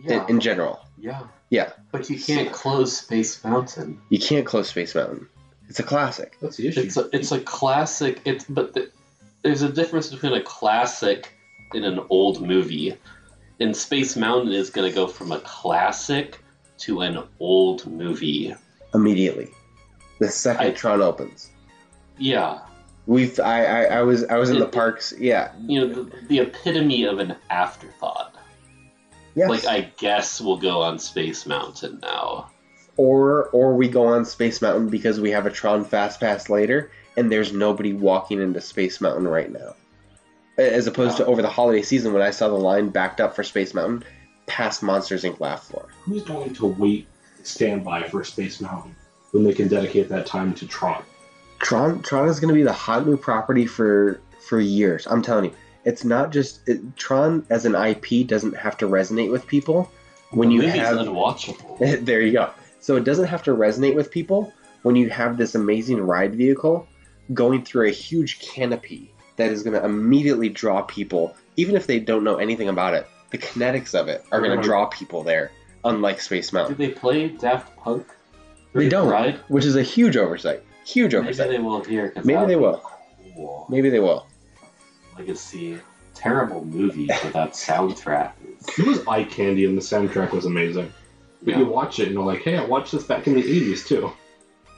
in, 0.04 0.24
in 0.28 0.40
general? 0.40 0.80
yeah. 0.98 1.22
Yeah. 1.50 1.70
But 1.92 2.10
you 2.10 2.18
can't 2.18 2.50
close 2.52 2.96
Space 2.98 3.44
Mountain. 3.44 4.00
You 4.08 4.18
can't 4.18 4.44
close 4.44 4.70
Space 4.70 4.94
Mountain. 4.94 5.28
It's 5.68 5.78
a 5.78 5.84
classic. 5.84 6.36
That's 6.40 6.56
the 6.56 6.66
issue. 6.68 6.80
It's 6.80 6.96
a, 6.96 7.08
it's 7.12 7.30
a 7.30 7.40
classic. 7.40 8.20
It's 8.24 8.44
but 8.44 8.74
the, 8.74 8.90
there's 9.42 9.62
a 9.62 9.68
difference 9.68 10.08
between 10.10 10.32
a 10.32 10.42
classic 10.42 11.32
and 11.72 11.84
an 11.84 12.00
old 12.10 12.42
movie. 12.44 12.96
And 13.60 13.76
Space 13.76 14.16
Mountain 14.16 14.52
is 14.52 14.70
going 14.70 14.90
to 14.90 14.94
go 14.94 15.06
from 15.06 15.30
a 15.30 15.38
classic 15.40 16.40
to 16.78 17.02
an 17.02 17.22
old 17.38 17.86
movie. 17.86 18.54
Immediately, 18.92 19.50
the 20.18 20.28
second 20.28 20.66
I- 20.66 20.70
Tron 20.72 21.02
opens. 21.02 21.50
Yeah, 22.18 22.60
We've 23.06 23.38
I, 23.38 23.64
I 23.64 23.82
I 23.98 24.02
was 24.02 24.24
I 24.24 24.38
was 24.38 24.50
in 24.50 24.58
the 24.58 24.66
parks. 24.66 25.12
Yeah. 25.18 25.52
you 25.66 25.80
know 25.80 25.92
the, 25.92 26.16
the 26.26 26.38
epitome 26.40 27.04
of 27.04 27.18
an 27.18 27.36
afterthought. 27.50 28.34
Yes. 29.34 29.50
Like 29.50 29.66
I 29.66 29.80
guess 29.98 30.40
we'll 30.40 30.56
go 30.56 30.82
on 30.82 30.98
Space 30.98 31.44
Mountain 31.44 31.98
now. 32.02 32.50
or 32.96 33.46
or 33.50 33.74
we 33.74 33.88
go 33.88 34.06
on 34.06 34.24
Space 34.24 34.62
Mountain 34.62 34.88
because 34.88 35.20
we 35.20 35.30
have 35.32 35.44
a 35.46 35.50
Tron 35.50 35.84
Fast 35.84 36.20
Pass 36.20 36.48
later, 36.48 36.90
and 37.16 37.30
there's 37.30 37.52
nobody 37.52 37.92
walking 37.92 38.40
into 38.40 38.60
Space 38.60 39.00
Mountain 39.00 39.28
right 39.28 39.52
now. 39.52 39.74
As 40.56 40.86
opposed 40.86 41.16
to 41.16 41.26
over 41.26 41.42
the 41.42 41.50
holiday 41.50 41.82
season 41.82 42.12
when 42.12 42.22
I 42.22 42.30
saw 42.30 42.48
the 42.48 42.54
line 42.54 42.88
backed 42.90 43.20
up 43.20 43.34
for 43.34 43.42
Space 43.42 43.74
Mountain, 43.74 44.04
past 44.46 44.84
Monsters 44.84 45.24
Inc. 45.24 45.40
laugh 45.40 45.64
floor. 45.64 45.88
Who's 46.04 46.22
going 46.22 46.54
to 46.54 46.66
wait 46.66 47.08
standby 47.42 48.08
for 48.08 48.22
Space 48.22 48.60
Mountain 48.60 48.94
when 49.32 49.42
they 49.42 49.52
can 49.52 49.66
dedicate 49.66 50.08
that 50.10 50.26
time 50.26 50.54
to 50.54 50.66
Tron? 50.66 51.02
Tron 51.64 52.02
Tron 52.02 52.28
is 52.28 52.40
going 52.40 52.48
to 52.48 52.54
be 52.54 52.62
the 52.62 52.72
hot 52.72 53.06
new 53.06 53.16
property 53.16 53.66
for 53.66 54.20
for 54.46 54.60
years. 54.60 55.06
I'm 55.06 55.22
telling 55.22 55.46
you, 55.46 55.56
it's 55.84 56.04
not 56.04 56.30
just 56.30 56.68
it, 56.68 56.96
Tron 56.96 57.44
as 57.48 57.64
an 57.64 57.74
IP 57.74 58.26
doesn't 58.26 58.54
have 58.54 58.76
to 58.78 58.86
resonate 58.86 59.32
with 59.32 59.46
people 59.46 59.90
when 60.30 60.50
The 60.50 60.56
you 60.56 60.62
have 60.62 60.98
unwatchable. 60.98 62.04
there 62.04 62.20
you 62.20 62.32
go. 62.32 62.50
So 62.80 62.96
it 62.96 63.04
doesn't 63.04 63.26
have 63.26 63.42
to 63.44 63.52
resonate 63.52 63.94
with 63.94 64.10
people 64.10 64.52
when 64.82 64.94
you 64.94 65.08
have 65.08 65.38
this 65.38 65.54
amazing 65.54 66.00
ride 66.02 66.34
vehicle 66.34 66.86
going 67.32 67.64
through 67.64 67.88
a 67.88 67.92
huge 67.92 68.40
canopy 68.40 69.10
that 69.36 69.50
is 69.50 69.62
going 69.62 69.72
to 69.72 69.84
immediately 69.84 70.50
draw 70.50 70.82
people, 70.82 71.34
even 71.56 71.76
if 71.76 71.86
they 71.86 71.98
don't 71.98 72.24
know 72.24 72.36
anything 72.36 72.68
about 72.68 72.92
it. 72.92 73.06
The 73.30 73.38
kinetics 73.38 73.98
of 73.98 74.08
it 74.08 74.22
are 74.30 74.40
going 74.40 74.56
to 74.56 74.62
draw 74.62 74.84
people 74.86 75.22
there, 75.22 75.50
unlike 75.82 76.20
Space 76.20 76.48
Did 76.48 76.54
Mountain, 76.54 76.76
they 76.76 76.90
play 76.90 77.28
Daft 77.28 77.74
Punk? 77.78 78.06
They 78.74 78.88
don't. 78.88 79.08
Right? 79.08 79.36
which 79.48 79.64
is 79.64 79.76
a 79.76 79.82
huge 79.82 80.16
oversight. 80.18 80.62
Huge 80.84 81.14
oversight. 81.14 81.46
Maybe 81.48 81.56
they 81.56 81.62
will 81.62 81.82
here. 81.84 82.10
'cause 82.10 82.24
Maybe 82.24 82.46
they 82.46 82.56
will. 82.56 82.82
Cool. 83.34 83.66
Maybe 83.68 83.90
they 83.90 84.00
will. 84.00 84.26
Legacy. 85.18 85.78
Terrible 86.14 86.64
movie 86.64 87.08
for 87.08 87.28
that 87.30 87.52
soundtrack. 87.52 88.32
It 88.78 88.86
was 88.86 89.06
eye 89.08 89.24
candy, 89.24 89.64
and 89.66 89.76
the 89.76 89.82
soundtrack 89.82 90.30
was 90.32 90.44
amazing. 90.46 90.92
But 91.42 91.52
Yeah. 91.52 91.58
you 91.60 91.66
watch 91.66 91.98
it, 91.98 92.04
and 92.04 92.14
you're 92.14 92.24
like, 92.24 92.42
"Hey, 92.42 92.56
I 92.56 92.64
watched 92.64 92.92
this 92.92 93.04
back 93.04 93.26
in 93.26 93.34
the 93.34 93.42
'80s 93.42 93.86
too." 93.86 94.12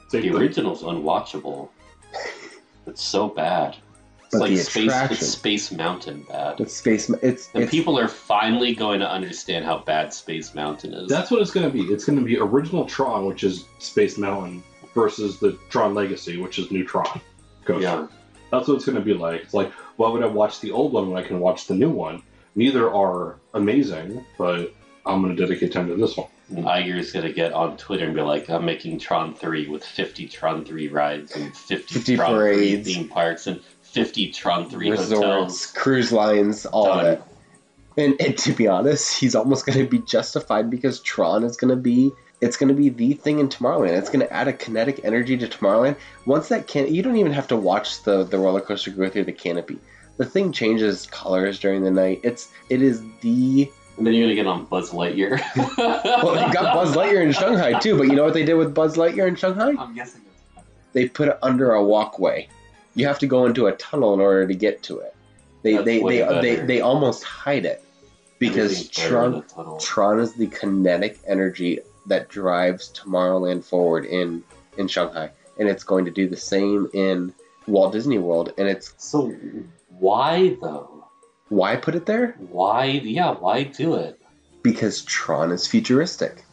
Same 0.08 0.22
The 0.22 0.28
thing. 0.28 0.36
original's 0.36 0.82
unwatchable. 0.82 1.68
It's 2.88 3.02
so 3.02 3.26
bad. 3.28 3.74
It's 4.26 4.30
But 4.32 4.40
like 4.42 4.56
space. 4.58 4.92
It's 5.10 5.26
Space 5.26 5.72
Mountain 5.72 6.24
bad. 6.28 6.60
It's 6.60 6.72
Space. 6.76 7.10
It's, 7.20 7.50
And 7.52 7.64
it's 7.64 7.70
people 7.72 7.98
are 7.98 8.06
finally 8.06 8.76
going 8.76 9.00
to 9.00 9.10
understand 9.10 9.64
how 9.64 9.78
bad 9.78 10.14
Space 10.14 10.54
Mountain 10.54 10.94
is. 10.94 11.08
That's 11.08 11.32
what 11.32 11.42
it's 11.42 11.50
going 11.50 11.66
to 11.66 11.72
be. 11.72 11.92
It's 11.92 12.04
going 12.04 12.16
to 12.18 12.24
be 12.24 12.38
original 12.38 12.84
Tron, 12.84 13.26
which 13.26 13.42
is 13.42 13.64
Space 13.80 14.18
Mountain, 14.18 14.62
versus 14.96 15.38
the 15.38 15.52
Tron 15.68 15.94
Legacy, 15.94 16.38
which 16.38 16.58
is 16.58 16.72
New 16.72 16.84
Tron. 16.84 17.20
Coaster. 17.64 17.82
yeah. 17.82 18.06
That's 18.50 18.66
what 18.66 18.76
it's 18.76 18.86
going 18.86 18.96
to 18.98 19.04
be 19.04 19.14
like. 19.14 19.42
It's 19.42 19.54
like, 19.54 19.70
why 19.96 20.08
would 20.08 20.22
I 20.22 20.26
watch 20.26 20.60
the 20.60 20.72
old 20.72 20.92
one 20.92 21.10
when 21.10 21.22
I 21.22 21.26
can 21.26 21.38
watch 21.38 21.66
the 21.66 21.74
new 21.74 21.90
one? 21.90 22.22
Neither 22.54 22.90
are 22.90 23.36
amazing, 23.54 24.24
but 24.38 24.72
I'm 25.04 25.22
going 25.22 25.36
to 25.36 25.40
dedicate 25.40 25.72
time 25.72 25.88
to 25.88 25.96
this 25.96 26.16
one. 26.16 26.28
And 26.48 26.64
Iger's 26.64 27.10
gonna 27.10 27.32
get 27.32 27.52
on 27.52 27.76
Twitter 27.76 28.04
and 28.04 28.14
be 28.14 28.20
like, 28.20 28.48
"I'm 28.48 28.64
making 28.64 29.00
Tron 29.00 29.34
3 29.34 29.66
with 29.66 29.84
50 29.84 30.28
Tron 30.28 30.64
3 30.64 30.86
rides 30.86 31.34
and 31.34 31.54
50, 31.56 31.94
50 31.94 32.16
Tron 32.16 32.30
parades. 32.30 32.84
3 32.86 32.94
theme 32.94 33.08
parks 33.08 33.48
and 33.48 33.60
50 33.82 34.30
Tron 34.30 34.70
3 34.70 34.90
resorts, 34.90 35.10
hotels." 35.12 35.66
cruise 35.72 36.12
lines, 36.12 36.64
all 36.64 36.86
Done. 36.86 36.98
of 37.00 37.12
it. 37.14 37.22
And, 37.96 38.20
and 38.20 38.38
to 38.38 38.52
be 38.52 38.68
honest, 38.68 39.18
he's 39.18 39.34
almost 39.34 39.66
going 39.66 39.78
to 39.78 39.88
be 39.88 39.98
justified 39.98 40.70
because 40.70 41.00
Tron 41.00 41.42
is 41.42 41.56
going 41.56 41.70
to 41.70 41.82
be 41.82 42.12
it's 42.40 42.56
going 42.56 42.68
to 42.68 42.74
be 42.74 42.88
the 42.88 43.14
thing 43.14 43.38
in 43.38 43.48
Tomorrowland. 43.48 43.96
It's 43.96 44.10
going 44.10 44.26
to 44.26 44.32
add 44.32 44.48
a 44.48 44.52
kinetic 44.52 45.00
energy 45.04 45.36
to 45.38 45.46
Tomorrowland. 45.46 45.96
Once 46.26 46.48
that 46.48 46.66
can, 46.66 46.92
you 46.92 47.02
don't 47.02 47.16
even 47.16 47.32
have 47.32 47.48
to 47.48 47.56
watch 47.56 48.02
the 48.02 48.24
the 48.24 48.38
roller 48.38 48.60
coaster 48.60 48.90
go 48.90 49.08
through 49.08 49.24
the 49.24 49.32
canopy. 49.32 49.78
The 50.18 50.24
thing 50.24 50.52
changes 50.52 51.06
colors 51.06 51.58
during 51.58 51.82
the 51.82 51.90
night. 51.90 52.20
It's 52.22 52.50
it 52.68 52.82
is 52.82 53.02
the 53.20 53.70
And 53.96 54.06
then 54.06 54.14
you're 54.14 54.24
gonna 54.24 54.34
get 54.34 54.46
on 54.46 54.64
Buzz 54.66 54.90
Lightyear. 54.90 55.40
well 56.22 56.34
they 56.34 56.52
got 56.52 56.74
Buzz 56.74 56.94
Lightyear 56.94 57.22
in 57.22 57.32
Shanghai 57.32 57.78
too. 57.78 57.96
But 57.96 58.08
you 58.08 58.16
know 58.16 58.24
what 58.24 58.34
they 58.34 58.44
did 58.44 58.54
with 58.54 58.74
Buzz 58.74 58.96
Lightyear 58.96 59.28
in 59.28 59.36
Shanghai? 59.36 59.72
I'm 59.78 59.94
guessing 59.94 60.22
They 60.92 61.08
put 61.08 61.28
it 61.28 61.38
under 61.42 61.72
a 61.72 61.84
walkway. 61.84 62.48
You 62.94 63.06
have 63.06 63.18
to 63.20 63.26
go 63.26 63.44
into 63.46 63.66
a 63.66 63.72
tunnel 63.72 64.14
in 64.14 64.20
order 64.20 64.46
to 64.46 64.54
get 64.54 64.82
to 64.84 65.00
it. 65.00 65.14
They 65.62 65.74
That's 65.74 65.84
they 65.84 65.98
they, 66.00 66.18
they 66.18 66.56
better. 66.56 66.66
they 66.66 66.80
almost 66.80 67.24
hide 67.24 67.66
it 67.66 67.82
because 68.38 68.72
everything's 68.72 68.96
better 68.96 69.24
in 69.24 69.42
Tron. 69.54 69.78
Tron 69.80 70.20
is 70.20 70.34
the 70.34 70.46
kinetic 70.46 71.18
energy 71.26 71.80
that 72.06 72.28
drives 72.28 72.92
Tomorrowland 72.92 73.64
forward 73.64 74.04
in 74.04 74.42
in 74.76 74.88
Shanghai, 74.88 75.30
and 75.58 75.68
it's 75.68 75.84
going 75.84 76.04
to 76.04 76.10
do 76.10 76.28
the 76.28 76.36
same 76.36 76.88
in 76.92 77.32
Walt 77.66 77.92
Disney 77.92 78.18
World. 78.18 78.52
And 78.58 78.68
it's 78.68 78.92
So 78.98 79.34
why 79.98 80.56
though? 80.60 81.04
why 81.48 81.76
put 81.76 81.94
it 81.94 82.06
there? 82.06 82.32
Why? 82.50 82.84
Yeah, 82.86 83.32
why 83.32 83.62
do 83.64 83.94
it? 83.94 84.20
Because 84.62 85.02
Tron 85.02 85.52
is 85.52 85.66
futuristic, 85.66 86.44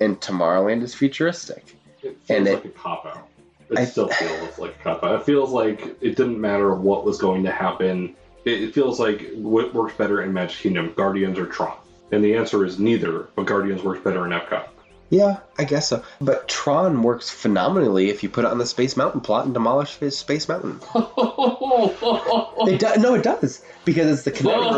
and 0.00 0.20
Tomorrowland 0.20 0.82
is 0.82 0.94
futuristic. 0.94 1.76
It 2.02 2.16
feels 2.24 2.30
And 2.38 2.48
it- 2.48 2.54
like 2.54 2.64
a 2.64 2.68
cop 2.70 3.06
out. 3.06 3.28
It 3.70 3.78
I- 3.78 3.84
still 3.84 4.08
feels 4.20 4.58
like 4.58 4.74
a 4.80 4.82
cop 4.82 5.04
out. 5.04 5.20
It 5.20 5.24
feels 5.24 5.50
like 5.52 5.80
it 6.00 6.16
didn't 6.16 6.40
matter 6.40 6.74
what 6.74 7.04
was 7.04 7.18
going 7.18 7.44
to 7.44 7.52
happen. 7.52 8.14
It, 8.44 8.62
it 8.64 8.74
feels 8.74 8.98
like 8.98 9.30
what 9.34 9.72
works 9.72 9.94
better 9.94 10.22
in 10.22 10.32
Magic 10.32 10.58
Kingdom, 10.58 10.92
Guardians 10.96 11.38
or 11.38 11.46
Tron? 11.46 11.76
And 12.10 12.22
the 12.22 12.34
answer 12.34 12.64
is 12.66 12.78
neither, 12.80 13.28
but 13.36 13.46
Guardians 13.46 13.82
works 13.84 14.00
better 14.02 14.26
in 14.26 14.32
Epcot. 14.32 14.66
Yeah, 15.12 15.40
I 15.58 15.64
guess 15.64 15.88
so. 15.88 16.02
But 16.22 16.48
Tron 16.48 17.02
works 17.02 17.28
phenomenally 17.28 18.08
if 18.08 18.22
you 18.22 18.30
put 18.30 18.46
it 18.46 18.50
on 18.50 18.56
the 18.56 18.64
Space 18.64 18.96
Mountain 18.96 19.20
plot 19.20 19.44
and 19.44 19.52
demolish 19.52 19.90
Space- 19.90 20.16
Space 20.16 20.48
Mountain. 20.48 20.80
It 22.64 22.78
does. 22.78 22.98
No, 22.98 23.14
it 23.14 23.22
does 23.22 23.62
because 23.84 24.10
it's 24.10 24.22
the 24.22 24.30
kinetic. 24.30 24.62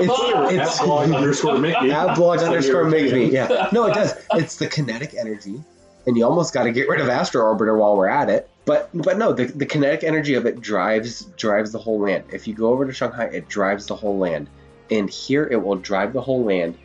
It's 0.00 0.62
it's 0.70 0.80
Ablog 0.80 1.14
underscore 1.14 1.58
Mickey. 1.58 1.88
Ablog 1.90 2.42
underscore 2.44 2.82
Your 2.82 2.90
make 2.90 3.12
me. 3.12 3.30
Yeah. 3.30 3.68
No, 3.72 3.86
it 3.86 3.94
does. 3.94 4.14
It's 4.34 4.56
the 4.56 4.68
kinetic 4.68 5.14
energy, 5.14 5.62
and 6.06 6.16
you 6.16 6.24
almost 6.24 6.54
got 6.54 6.64
to 6.64 6.72
get 6.72 6.88
rid 6.88 7.00
of 7.00 7.08
Astro 7.08 7.42
Orbiter 7.42 7.76
while 7.78 7.96
we're 7.96 8.08
at 8.08 8.30
it. 8.30 8.48
But 8.64 8.88
but 8.94 9.18
no, 9.18 9.32
the, 9.32 9.46
the 9.46 9.66
kinetic 9.66 10.02
energy 10.04 10.34
of 10.34 10.46
it 10.46 10.60
drives 10.60 11.24
drives 11.36 11.72
the 11.72 11.78
whole 11.78 11.98
land. 12.00 12.24
If 12.32 12.46
you 12.48 12.54
go 12.54 12.68
over 12.72 12.86
to 12.86 12.92
Shanghai, 12.92 13.24
it 13.26 13.48
drives 13.48 13.86
the 13.86 13.96
whole 13.96 14.18
land, 14.18 14.48
and 14.90 15.10
here 15.10 15.46
it 15.50 15.56
will 15.62 15.76
drive 15.76 16.12
the 16.12 16.22
whole 16.22 16.44
land. 16.44 16.78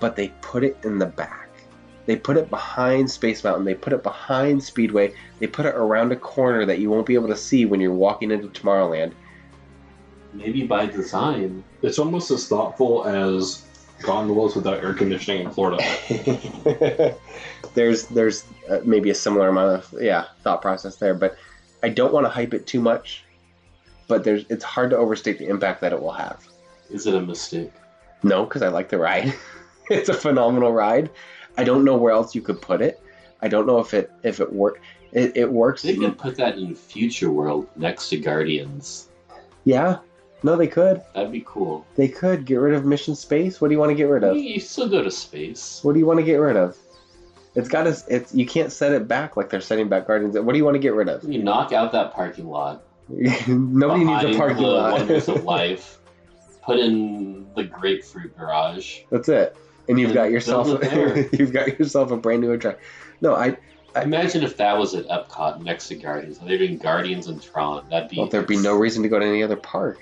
But 0.00 0.16
they 0.16 0.28
put 0.40 0.64
it 0.64 0.76
in 0.82 0.98
the 0.98 1.06
back. 1.06 1.41
They 2.06 2.16
put 2.16 2.36
it 2.36 2.50
behind 2.50 3.10
Space 3.10 3.44
Mountain. 3.44 3.64
They 3.64 3.74
put 3.74 3.92
it 3.92 4.02
behind 4.02 4.62
Speedway. 4.62 5.14
They 5.38 5.46
put 5.46 5.66
it 5.66 5.74
around 5.74 6.10
a 6.12 6.16
corner 6.16 6.66
that 6.66 6.78
you 6.78 6.90
won't 6.90 7.06
be 7.06 7.14
able 7.14 7.28
to 7.28 7.36
see 7.36 7.64
when 7.64 7.80
you're 7.80 7.92
walking 7.92 8.30
into 8.30 8.48
Tomorrowland. 8.48 9.12
Maybe 10.32 10.66
by 10.66 10.86
design. 10.86 11.62
It's 11.82 11.98
almost 11.98 12.30
as 12.30 12.48
thoughtful 12.48 13.04
as 13.04 13.64
gondolas 14.02 14.56
without 14.56 14.82
air 14.82 14.94
conditioning 14.94 15.42
in 15.42 15.50
Florida. 15.50 15.82
there's 17.74 18.06
there's 18.06 18.44
uh, 18.68 18.80
maybe 18.84 19.10
a 19.10 19.14
similar 19.14 19.48
amount 19.48 19.84
of 19.84 20.02
yeah 20.02 20.26
thought 20.42 20.62
process 20.62 20.96
there, 20.96 21.14
but 21.14 21.36
I 21.82 21.88
don't 21.88 22.12
want 22.12 22.26
to 22.26 22.30
hype 22.30 22.54
it 22.54 22.66
too 22.66 22.80
much. 22.80 23.24
But 24.08 24.24
there's 24.24 24.44
it's 24.48 24.64
hard 24.64 24.90
to 24.90 24.96
overstate 24.96 25.38
the 25.38 25.48
impact 25.48 25.80
that 25.82 25.92
it 25.92 26.00
will 26.00 26.12
have. 26.12 26.46
Is 26.90 27.06
it 27.06 27.14
a 27.14 27.20
mistake? 27.20 27.72
No, 28.22 28.44
because 28.44 28.62
I 28.62 28.68
like 28.68 28.88
the 28.88 28.98
ride. 28.98 29.34
it's 29.90 30.08
a 30.08 30.14
phenomenal 30.14 30.72
ride. 30.72 31.10
I 31.56 31.64
don't 31.64 31.84
know 31.84 31.96
where 31.96 32.12
else 32.12 32.34
you 32.34 32.42
could 32.42 32.60
put 32.60 32.80
it. 32.80 33.00
I 33.40 33.48
don't 33.48 33.66
know 33.66 33.78
if 33.78 33.94
it 33.94 34.10
if 34.22 34.40
it 34.40 34.52
work. 34.52 34.80
It, 35.12 35.36
it 35.36 35.52
works. 35.52 35.82
They 35.82 35.96
could 35.96 36.16
put 36.16 36.36
that 36.36 36.56
in 36.56 36.74
Future 36.74 37.30
World 37.30 37.68
next 37.76 38.08
to 38.10 38.18
Guardians. 38.18 39.08
Yeah. 39.64 39.98
No, 40.42 40.56
they 40.56 40.66
could. 40.66 41.02
That'd 41.14 41.30
be 41.30 41.44
cool. 41.46 41.86
They 41.96 42.08
could 42.08 42.46
get 42.46 42.56
rid 42.56 42.74
of 42.74 42.84
Mission 42.84 43.14
Space. 43.14 43.60
What 43.60 43.68
do 43.68 43.74
you 43.74 43.78
want 43.78 43.90
to 43.90 43.94
get 43.94 44.04
rid 44.04 44.24
of? 44.24 44.36
You 44.36 44.58
still 44.58 44.88
go 44.88 45.02
to 45.02 45.10
space. 45.10 45.80
What 45.84 45.92
do 45.92 46.00
you 46.00 46.06
want 46.06 46.18
to 46.18 46.24
get 46.24 46.36
rid 46.36 46.56
of? 46.56 46.76
It's 47.54 47.68
got 47.68 47.84
to. 47.84 48.02
It's 48.08 48.34
you 48.34 48.46
can't 48.46 48.72
set 48.72 48.92
it 48.92 49.06
back 49.06 49.36
like 49.36 49.50
they're 49.50 49.60
setting 49.60 49.88
back 49.88 50.06
Guardians. 50.06 50.38
What 50.38 50.52
do 50.52 50.58
you 50.58 50.64
want 50.64 50.74
to 50.74 50.80
get 50.80 50.94
rid 50.94 51.08
of? 51.08 51.22
You 51.24 51.42
knock 51.42 51.72
out 51.72 51.92
that 51.92 52.12
parking 52.12 52.48
lot. 52.48 52.82
Nobody 53.08 54.04
needs 54.04 54.24
a 54.24 54.38
parking 54.38 54.64
lot. 54.64 54.92
Wonders 54.94 55.28
of 55.28 55.44
life. 55.44 55.98
Put 56.62 56.78
in 56.78 57.46
the 57.54 57.64
grapefruit 57.64 58.36
garage. 58.36 59.00
That's 59.10 59.28
it. 59.28 59.56
And 59.88 59.98
you've 59.98 60.14
got 60.14 60.30
yourself 60.30 60.66
build 60.66 60.82
it 60.84 60.90
there. 60.90 61.28
you've 61.32 61.52
got 61.52 61.78
yourself 61.78 62.10
a 62.10 62.16
brand 62.16 62.40
new 62.42 62.52
attraction. 62.52 62.82
No, 63.20 63.34
I 63.34 63.56
I- 63.94 64.02
Imagine 64.04 64.42
if 64.42 64.56
that 64.56 64.78
was 64.78 64.94
at 64.94 65.06
Epcot 65.08 65.62
next 65.62 65.88
to 65.88 65.96
Guardians. 65.96 66.38
They're 66.38 66.56
doing 66.58 66.78
Guardians 66.78 67.26
and 67.26 67.42
Tron. 67.42 67.84
That'd 67.90 68.08
be. 68.08 68.16
well, 68.18 68.26
there'd 68.28 68.46
be 68.46 68.56
no 68.56 68.74
reason 68.74 69.02
to 69.02 69.08
go 69.08 69.18
to 69.18 69.24
any 69.26 69.42
other 69.42 69.56
park. 69.56 70.00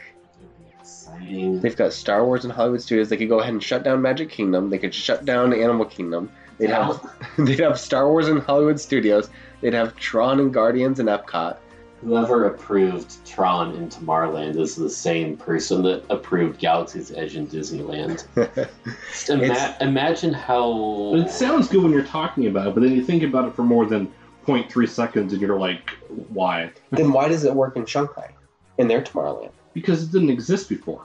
Exciting. 0.80 1.60
They've 1.60 1.76
got 1.76 1.92
Star 1.92 2.24
Wars 2.24 2.44
and 2.44 2.52
Hollywood 2.52 2.82
Studios. 2.82 3.08
They 3.08 3.16
could 3.16 3.28
go 3.28 3.40
ahead 3.40 3.52
and 3.52 3.62
shut 3.62 3.82
down 3.82 4.00
Magic 4.02 4.30
Kingdom. 4.30 4.70
They 4.70 4.78
could 4.78 4.94
shut 4.94 5.24
down 5.24 5.52
Animal 5.52 5.86
Kingdom. 5.86 6.30
They'd 6.58 6.70
have 6.70 7.00
they'd 7.38 7.60
have 7.60 7.80
Star 7.80 8.08
Wars 8.08 8.28
and 8.28 8.40
Hollywood 8.40 8.78
Studios. 8.80 9.28
They'd 9.60 9.74
have 9.74 9.96
Tron 9.96 10.40
and 10.40 10.52
Guardians 10.54 11.00
and 11.00 11.08
Epcot. 11.08 11.56
Whoever 12.02 12.46
approved 12.46 13.24
Tron 13.26 13.74
in 13.74 13.88
Tomorrowland 13.90 14.56
is 14.56 14.74
the 14.74 14.88
same 14.88 15.36
person 15.36 15.82
that 15.82 16.02
approved 16.08 16.58
Galaxy's 16.58 17.12
Edge 17.12 17.36
in 17.36 17.46
Disneyland. 17.46 18.24
Just 19.10 19.28
ima- 19.28 19.76
imagine 19.80 20.32
how. 20.32 21.14
It 21.14 21.30
sounds 21.30 21.68
good 21.68 21.82
when 21.82 21.92
you're 21.92 22.02
talking 22.02 22.46
about 22.46 22.68
it, 22.68 22.74
but 22.74 22.82
then 22.82 22.92
you 22.92 23.04
think 23.04 23.22
about 23.22 23.46
it 23.46 23.54
for 23.54 23.62
more 23.62 23.84
than 23.84 24.10
0.3 24.46 24.88
seconds 24.88 25.32
and 25.32 25.42
you're 25.42 25.58
like, 25.58 25.90
why? 26.32 26.70
then 26.90 27.12
why 27.12 27.28
does 27.28 27.44
it 27.44 27.54
work 27.54 27.76
in 27.76 27.84
Shanghai? 27.84 28.32
In 28.78 28.88
their 28.88 29.02
Tomorrowland? 29.02 29.50
Because 29.74 30.02
it 30.02 30.12
didn't 30.12 30.30
exist 30.30 30.68
before. 30.68 31.04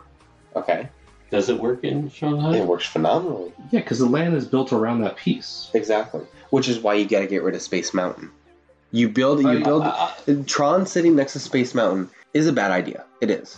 Okay. 0.56 0.88
Does 1.30 1.50
it 1.50 1.60
work 1.60 1.84
in 1.84 2.10
Shanghai? 2.10 2.58
It 2.58 2.66
works 2.66 2.86
phenomenally. 2.86 3.52
Yeah, 3.72 3.82
because 3.82 4.00
the 4.00 4.06
land 4.06 4.36
is 4.36 4.46
built 4.46 4.72
around 4.72 5.02
that 5.02 5.18
piece. 5.18 5.70
Exactly. 5.74 6.22
Which 6.52 6.70
is 6.70 6.80
why 6.80 6.94
you 6.94 7.06
got 7.06 7.20
to 7.20 7.28
get 7.28 7.44
rid 7.44 7.56
of 7.56 7.62
Space 7.62 7.94
Mountain. 7.94 8.32
You 8.96 9.10
build 9.10 9.42
you 9.42 9.50
I- 9.50 9.62
build 9.62 9.84
I- 9.84 10.14
Tron 10.48 10.86
sitting 10.86 11.18
next 11.18 11.34
to 11.34 11.40
Space 11.40 11.76
Mountain 11.76 12.10
is 12.34 12.48
a 12.48 12.54
bad 12.54 12.72
idea. 12.72 13.04
It 13.20 13.30
is. 13.30 13.58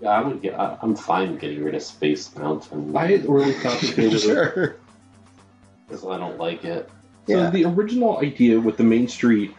Yeah, 0.00 0.10
I 0.10 0.20
would 0.22 0.40
get. 0.40 0.54
I, 0.54 0.78
I'm 0.80 0.94
fine 0.94 1.36
getting 1.36 1.64
rid 1.64 1.74
of 1.74 1.82
Space 1.82 2.34
Mountain. 2.36 2.96
I 2.96 3.14
really 3.26 3.54
thought 3.54 3.80
that 3.80 3.96
they 3.96 4.08
were 4.08 4.18
sure. 4.18 4.76
because 5.88 6.06
I 6.06 6.16
don't 6.16 6.38
like 6.38 6.64
it. 6.64 6.88
So 7.26 7.36
Yeah. 7.36 7.50
the 7.50 7.64
original 7.64 8.18
idea 8.18 8.60
with 8.60 8.76
the 8.76 8.84
Main 8.84 9.08
Street 9.08 9.52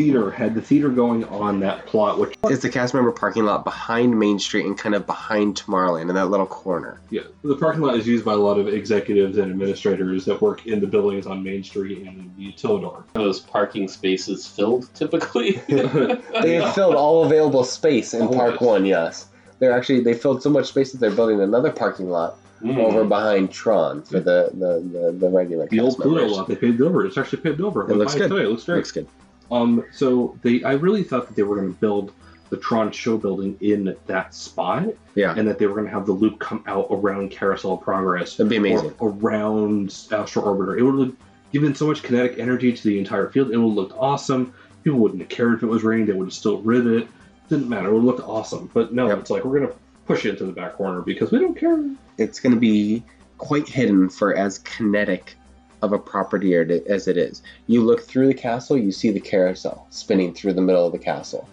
theater 0.00 0.30
had 0.30 0.54
the 0.54 0.62
theater 0.62 0.88
going 0.88 1.24
on 1.24 1.60
that 1.60 1.84
plot, 1.84 2.18
which 2.18 2.34
is 2.48 2.60
the 2.60 2.70
cast 2.70 2.94
member 2.94 3.12
parking 3.12 3.44
lot 3.44 3.64
behind 3.64 4.18
Main 4.18 4.38
Street 4.38 4.64
and 4.64 4.78
kind 4.78 4.94
of 4.94 5.04
behind 5.06 5.56
Tomorrowland 5.56 6.08
in 6.08 6.14
that 6.14 6.26
little 6.30 6.46
corner. 6.46 7.00
yeah, 7.10 7.20
the 7.42 7.56
parking 7.56 7.82
lot 7.82 7.94
is 7.96 8.06
used 8.06 8.24
by 8.24 8.32
a 8.32 8.36
lot 8.36 8.58
of 8.58 8.66
executives 8.66 9.36
and 9.36 9.50
administrators 9.50 10.24
that 10.24 10.40
work 10.40 10.66
in 10.66 10.80
the 10.80 10.86
buildings 10.86 11.26
on 11.26 11.42
Main 11.42 11.62
Street 11.62 12.06
and 12.06 12.32
the 12.38 12.50
Utilidor. 12.52 13.04
Those 13.12 13.40
parking 13.40 13.88
spaces 13.88 14.46
filled 14.46 14.88
typically. 14.94 15.60
They 15.68 16.54
have 16.54 16.74
filled 16.74 16.94
all 16.94 17.24
available 17.26 17.64
space 17.64 18.14
in 18.14 18.22
All 18.22 18.30
of 18.30 18.34
Park 18.36 18.54
it. 18.54 18.60
One. 18.62 18.86
Yes, 18.86 19.26
they're 19.58 19.72
actually 19.72 20.00
they 20.00 20.14
filled 20.14 20.42
so 20.42 20.48
much 20.48 20.66
space 20.68 20.92
that 20.92 20.98
they're 20.98 21.10
building 21.10 21.40
another 21.42 21.70
parking 21.70 22.08
lot 22.08 22.36
Mm. 22.62 22.76
over 22.76 23.04
behind 23.06 23.50
Tron 23.50 24.02
for 24.02 24.20
the 24.20 24.50
the, 24.52 24.72
the, 24.92 25.12
the 25.12 25.30
regular 25.30 25.66
The 25.68 25.80
old 25.80 25.92
cast 25.96 26.02
Pluto 26.02 26.26
lot 26.26 26.46
they 26.46 26.56
paved 26.56 26.82
over. 26.82 27.06
It's 27.06 27.16
actually 27.16 27.40
paved 27.40 27.62
over. 27.62 27.90
It 27.90 27.96
looks 27.96 28.14
good. 28.14 28.28
Today. 28.28 28.42
It 28.44 28.48
looks 28.50 28.64
great. 28.64 28.76
Looks 28.76 28.92
good. 28.92 29.06
Um, 29.50 29.84
so 29.92 30.38
they, 30.42 30.62
I 30.62 30.72
really 30.72 31.02
thought 31.02 31.26
that 31.28 31.36
they 31.36 31.42
were 31.42 31.56
going 31.56 31.72
to 31.74 31.80
build 31.80 32.12
the 32.50 32.56
Tron 32.56 32.90
show 32.90 33.16
building 33.16 33.56
in 33.60 33.96
that 34.06 34.34
spot, 34.34 34.88
Yeah, 35.14 35.34
and 35.36 35.46
that 35.48 35.58
they 35.58 35.66
were 35.66 35.74
going 35.74 35.86
to 35.86 35.92
have 35.92 36.06
the 36.06 36.12
loop 36.12 36.38
come 36.40 36.64
out 36.66 36.88
around 36.90 37.30
Carousel 37.30 37.74
of 37.74 37.80
Progress 37.80 38.36
that'd 38.36 38.50
be 38.50 38.56
amazing. 38.56 38.92
around 39.00 39.94
Astro 40.10 40.42
Orbiter. 40.42 40.78
It 40.78 40.82
would 40.82 41.06
have 41.06 41.16
given 41.52 41.74
so 41.74 41.86
much 41.86 42.02
kinetic 42.02 42.38
energy 42.38 42.72
to 42.72 42.82
the 42.82 42.98
entire 42.98 43.28
field. 43.30 43.50
It 43.52 43.56
would 43.56 43.68
have 43.68 43.76
looked 43.76 43.92
awesome. 43.96 44.52
People 44.82 44.98
wouldn't 44.98 45.20
have 45.20 45.28
cared 45.28 45.54
if 45.54 45.62
it 45.62 45.66
was 45.66 45.84
raining. 45.84 46.06
They 46.06 46.12
would 46.12 46.26
have 46.26 46.32
still 46.34 46.58
rid 46.62 46.86
it. 46.86 47.06
Didn't 47.48 47.68
matter. 47.68 47.88
It 47.88 47.92
would 47.92 47.98
have 48.00 48.04
looked 48.18 48.28
awesome. 48.28 48.68
But 48.74 48.92
no, 48.94 49.08
Yep. 49.08 49.18
it's 49.20 49.30
like 49.30 49.44
we're 49.44 49.58
going 49.58 49.70
to 49.70 49.76
push 50.06 50.24
it 50.26 50.30
into 50.30 50.44
the 50.44 50.52
back 50.52 50.74
corner 50.74 51.02
because 51.02 51.30
we 51.30 51.38
don't 51.38 51.56
care. 51.56 51.84
It's 52.18 52.40
going 52.40 52.54
to 52.54 52.60
be 52.60 53.04
quite 53.38 53.68
hidden 53.68 54.08
for 54.08 54.34
as 54.36 54.58
kinetic 54.58 55.36
of 55.82 55.92
a 55.92 55.98
property 55.98 56.54
as 56.54 57.08
it 57.08 57.16
is. 57.16 57.42
You 57.66 57.82
look 57.82 58.02
through 58.02 58.26
the 58.26 58.34
castle, 58.34 58.76
you 58.76 58.92
see 58.92 59.10
the 59.10 59.20
carousel 59.20 59.86
spinning 59.90 60.34
through 60.34 60.54
the 60.54 60.60
middle 60.60 60.86
of 60.86 60.92
the 60.92 60.98
castle. 60.98 61.48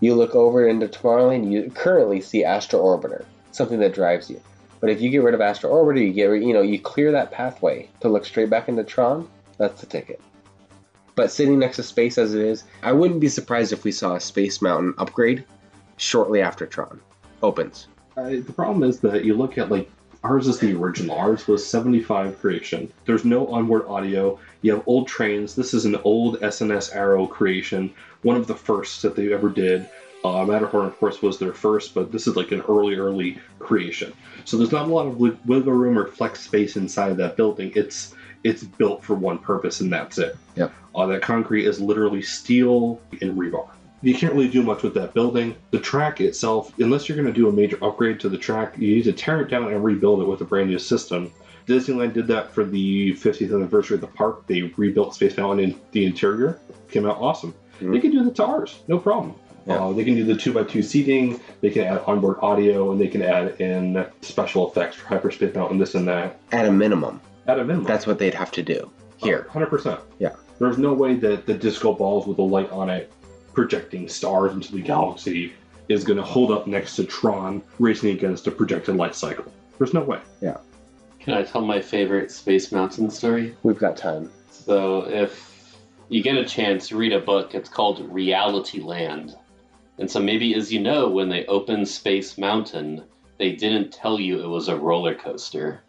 You 0.00 0.14
look 0.14 0.34
over 0.34 0.66
into 0.66 0.88
Tomorrowland, 0.88 1.50
you 1.50 1.70
currently 1.70 2.20
see 2.20 2.44
Astro 2.44 2.80
Orbiter, 2.80 3.24
something 3.52 3.78
that 3.80 3.94
drives 3.94 4.30
you. 4.30 4.40
But 4.80 4.90
if 4.90 5.00
you 5.00 5.10
get 5.10 5.22
rid 5.22 5.34
of 5.34 5.42
Astro 5.42 5.70
Orbiter, 5.70 6.06
you 6.06 6.12
get 6.12 6.30
you 6.42 6.54
know 6.54 6.62
you 6.62 6.80
clear 6.80 7.12
that 7.12 7.30
pathway 7.30 7.88
to 8.00 8.08
look 8.08 8.24
straight 8.24 8.48
back 8.48 8.68
into 8.68 8.82
Tron. 8.82 9.28
That's 9.58 9.80
the 9.80 9.86
ticket. 9.86 10.20
But 11.14 11.30
sitting 11.30 11.58
next 11.58 11.76
to 11.76 11.82
space 11.82 12.16
as 12.16 12.34
it 12.34 12.40
is, 12.40 12.64
I 12.82 12.92
wouldn't 12.92 13.20
be 13.20 13.28
surprised 13.28 13.74
if 13.74 13.84
we 13.84 13.92
saw 13.92 14.14
a 14.14 14.20
Space 14.20 14.62
Mountain 14.62 14.94
upgrade 14.96 15.44
shortly 15.98 16.40
after 16.40 16.64
Tron 16.64 17.00
opens. 17.42 17.88
Uh, 18.16 18.30
the 18.30 18.52
problem 18.54 18.82
is 18.82 19.00
that 19.00 19.24
you 19.24 19.34
look 19.34 19.58
at 19.58 19.70
like 19.70 19.90
ours 20.22 20.46
is 20.46 20.58
the 20.58 20.74
original. 20.74 21.16
Ours 21.16 21.48
was 21.48 21.66
75 21.66 22.40
creation. 22.40 22.92
There's 23.04 23.24
no 23.24 23.46
onboard 23.48 23.86
audio. 23.86 24.38
You 24.62 24.74
have 24.74 24.82
old 24.86 25.08
trains. 25.08 25.54
This 25.54 25.72
is 25.72 25.84
an 25.84 25.96
old 26.04 26.40
SNS 26.40 26.94
Arrow 26.94 27.26
creation, 27.26 27.92
one 28.22 28.36
of 28.36 28.46
the 28.46 28.54
first 28.54 29.02
that 29.02 29.16
they 29.16 29.32
ever 29.32 29.48
did. 29.48 29.88
Uh, 30.22 30.44
Matterhorn, 30.44 30.84
of 30.84 30.98
course, 30.98 31.22
was 31.22 31.38
their 31.38 31.54
first, 31.54 31.94
but 31.94 32.12
this 32.12 32.26
is 32.26 32.36
like 32.36 32.52
an 32.52 32.60
early, 32.68 32.96
early 32.96 33.38
creation. 33.58 34.12
So 34.44 34.58
there's 34.58 34.72
not 34.72 34.86
a 34.86 34.92
lot 34.92 35.06
of 35.06 35.18
wiggle 35.18 35.72
room 35.72 35.98
or 35.98 36.08
flex 36.08 36.40
space 36.40 36.76
inside 36.76 37.16
that 37.16 37.36
building. 37.36 37.72
It's 37.74 38.14
it's 38.42 38.62
built 38.62 39.02
for 39.02 39.14
one 39.14 39.38
purpose, 39.38 39.80
and 39.80 39.92
that's 39.92 40.18
it. 40.18 40.36
Yep. 40.56 40.72
Uh, 40.94 41.06
that 41.06 41.22
concrete 41.22 41.66
is 41.66 41.80
literally 41.80 42.22
steel 42.22 43.00
and 43.20 43.38
rebar 43.38 43.68
you 44.02 44.14
can't 44.14 44.32
really 44.32 44.48
do 44.48 44.62
much 44.62 44.82
with 44.82 44.94
that 44.94 45.14
building. 45.14 45.54
The 45.72 45.78
track 45.78 46.20
itself, 46.20 46.72
unless 46.78 47.08
you're 47.08 47.16
going 47.16 47.32
to 47.32 47.38
do 47.38 47.48
a 47.48 47.52
major 47.52 47.78
upgrade 47.82 48.20
to 48.20 48.28
the 48.28 48.38
track, 48.38 48.74
you 48.78 48.94
need 48.96 49.04
to 49.04 49.12
tear 49.12 49.40
it 49.42 49.48
down 49.50 49.72
and 49.72 49.84
rebuild 49.84 50.22
it 50.22 50.24
with 50.26 50.40
a 50.40 50.44
brand 50.44 50.70
new 50.70 50.78
system. 50.78 51.30
Disneyland 51.66 52.14
did 52.14 52.26
that 52.28 52.50
for 52.52 52.64
the 52.64 53.12
50th 53.12 53.54
anniversary 53.54 53.96
of 53.96 54.00
the 54.00 54.06
park. 54.08 54.46
They 54.46 54.62
rebuilt 54.62 55.14
Space 55.14 55.36
Mountain 55.36 55.64
in 55.64 55.80
the 55.92 56.04
interior. 56.06 56.58
Came 56.90 57.06
out 57.06 57.18
awesome. 57.20 57.54
Mhm. 57.80 57.92
They 57.92 58.00
can 58.00 58.10
do 58.10 58.24
that 58.24 58.34
to 58.36 58.44
ours, 58.44 58.80
no 58.88 58.98
problem. 58.98 59.34
Yeah. 59.66 59.76
Uh, 59.84 59.92
they 59.92 60.04
can 60.04 60.14
do 60.14 60.24
the 60.24 60.34
2x2 60.34 60.82
seating, 60.82 61.38
they 61.60 61.68
can 61.70 61.82
add 61.84 62.00
onboard 62.06 62.38
audio, 62.40 62.90
and 62.92 63.00
they 63.00 63.06
can 63.08 63.20
add 63.22 63.60
in 63.60 64.04
special 64.22 64.68
effects 64.68 64.96
for 64.96 65.06
Hyperspace 65.08 65.54
Mountain, 65.54 65.78
this 65.78 65.94
and 65.94 66.08
that. 66.08 66.38
At 66.50 66.66
a 66.66 66.72
minimum, 66.72 67.20
At 67.46 67.58
a 67.58 67.64
minimum. 67.64 67.84
that's 67.86 68.06
what 68.06 68.18
they'd 68.18 68.34
have 68.34 68.50
to 68.52 68.62
do 68.62 68.90
here. 69.18 69.46
Hundred 69.50 69.66
percent. 69.66 70.00
Yeah. 70.18 70.30
There's 70.58 70.78
no 70.78 70.92
way 70.94 71.14
that 71.16 71.46
the 71.46 71.54
disco 71.54 71.92
balls 71.94 72.26
with 72.26 72.38
a 72.38 72.42
light 72.42 72.70
on 72.72 72.88
it, 72.90 73.12
projecting 73.52 74.08
stars 74.08 74.52
into 74.52 74.72
the 74.72 74.80
galaxy, 74.80 75.52
is 75.88 76.04
going 76.04 76.16
to 76.16 76.22
hold 76.22 76.50
up 76.50 76.66
next 76.66 76.96
to 76.96 77.04
Tron 77.04 77.62
racing 77.78 78.10
against 78.10 78.46
a 78.46 78.50
projected 78.50 78.96
light 78.96 79.14
cycle. 79.14 79.52
There's 79.78 79.94
no 79.94 80.02
way. 80.02 80.20
Yeah. 80.40 80.58
Can 81.18 81.34
I 81.34 81.42
tell 81.42 81.62
my 81.62 81.80
favorite 81.80 82.30
Space 82.30 82.72
Mountain 82.72 83.10
story? 83.10 83.56
We've 83.62 83.78
got 83.78 83.96
time. 83.96 84.30
So 84.50 85.06
if 85.06 85.76
you 86.08 86.22
get 86.22 86.36
a 86.36 86.44
chance, 86.44 86.92
read 86.92 87.12
a 87.12 87.20
book. 87.20 87.54
It's 87.54 87.68
called 87.68 88.00
Reality 88.10 88.80
Land. 88.80 89.36
And 89.98 90.10
so 90.10 90.20
maybe 90.20 90.54
as 90.54 90.72
you 90.72 90.80
know, 90.80 91.08
when 91.08 91.28
they 91.28 91.44
opened 91.46 91.88
Space 91.88 92.38
Mountain, 92.38 93.04
they 93.38 93.52
didn't 93.52 93.92
tell 93.92 94.18
you 94.18 94.40
it 94.40 94.48
was 94.48 94.68
a 94.68 94.76
roller 94.76 95.14
coaster 95.14 95.82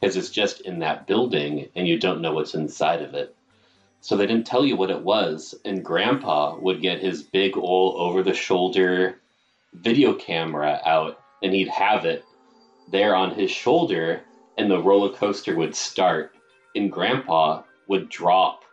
because 0.00 0.16
it's 0.16 0.30
just 0.30 0.62
in 0.62 0.78
that 0.80 1.06
building 1.06 1.68
and 1.74 1.86
you 1.86 1.98
don't 1.98 2.20
know 2.20 2.32
what's 2.32 2.54
inside 2.54 3.02
of 3.02 3.14
it. 3.14 3.34
So 4.02 4.16
they 4.16 4.26
didn't 4.26 4.46
tell 4.46 4.66
you 4.66 4.76
what 4.76 4.90
it 4.90 5.00
was, 5.00 5.54
and 5.64 5.84
Grandpa 5.84 6.58
would 6.58 6.82
get 6.82 7.00
his 7.00 7.22
big 7.22 7.56
old 7.56 7.94
over 7.96 8.22
the 8.22 8.34
shoulder 8.34 9.20
video 9.72 10.12
camera 10.12 10.80
out 10.84 11.22
and 11.42 11.54
he'd 11.54 11.68
have 11.68 12.04
it 12.04 12.24
there 12.90 13.14
on 13.14 13.34
his 13.34 13.50
shoulder, 13.50 14.22
and 14.58 14.70
the 14.70 14.82
roller 14.82 15.12
coaster 15.14 15.56
would 15.56 15.74
start, 15.74 16.34
and 16.74 16.90
Grandpa 16.90 17.62
would 17.88 18.08
drop 18.08 18.64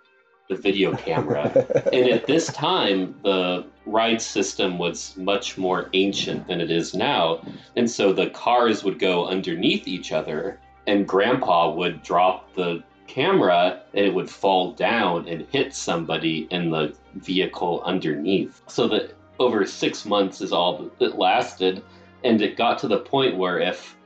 the 0.49 0.55
video 0.55 0.95
camera. 0.95 1.51
and 1.93 2.09
at 2.09 2.25
this 2.25 2.47
time, 2.47 3.15
the 3.23 3.65
ride 3.85 4.21
system 4.21 4.77
was 4.77 5.15
much 5.15 5.57
more 5.57 5.89
ancient 5.93 6.47
than 6.47 6.59
it 6.59 6.71
is 6.71 6.93
now. 6.93 7.41
And 7.75 7.89
so 7.89 8.11
the 8.11 8.29
cars 8.31 8.83
would 8.83 8.99
go 8.99 9.27
underneath 9.27 9.87
each 9.87 10.11
other, 10.11 10.59
and 10.87 11.07
Grandpa 11.07 11.71
would 11.71 12.01
drop 12.01 12.53
the 12.55 12.83
camera 13.09 13.81
and 13.93 14.05
it 14.05 14.13
would 14.13 14.29
fall 14.29 14.71
down 14.73 15.27
and 15.27 15.45
hit 15.51 15.73
somebody 15.73 16.47
in 16.51 16.69
the 16.69 16.95
vehicle 17.15 17.81
underneath. 17.83 18.61
So 18.67 18.87
that 18.89 19.15
over 19.39 19.65
six 19.65 20.05
months 20.05 20.39
is 20.41 20.53
all 20.53 20.89
that 20.99 21.17
lasted. 21.17 21.83
And 22.23 22.41
it 22.41 22.55
got 22.55 22.79
to 22.79 22.87
the 22.87 22.99
point 22.99 23.37
where 23.37 23.59
if 23.59 23.97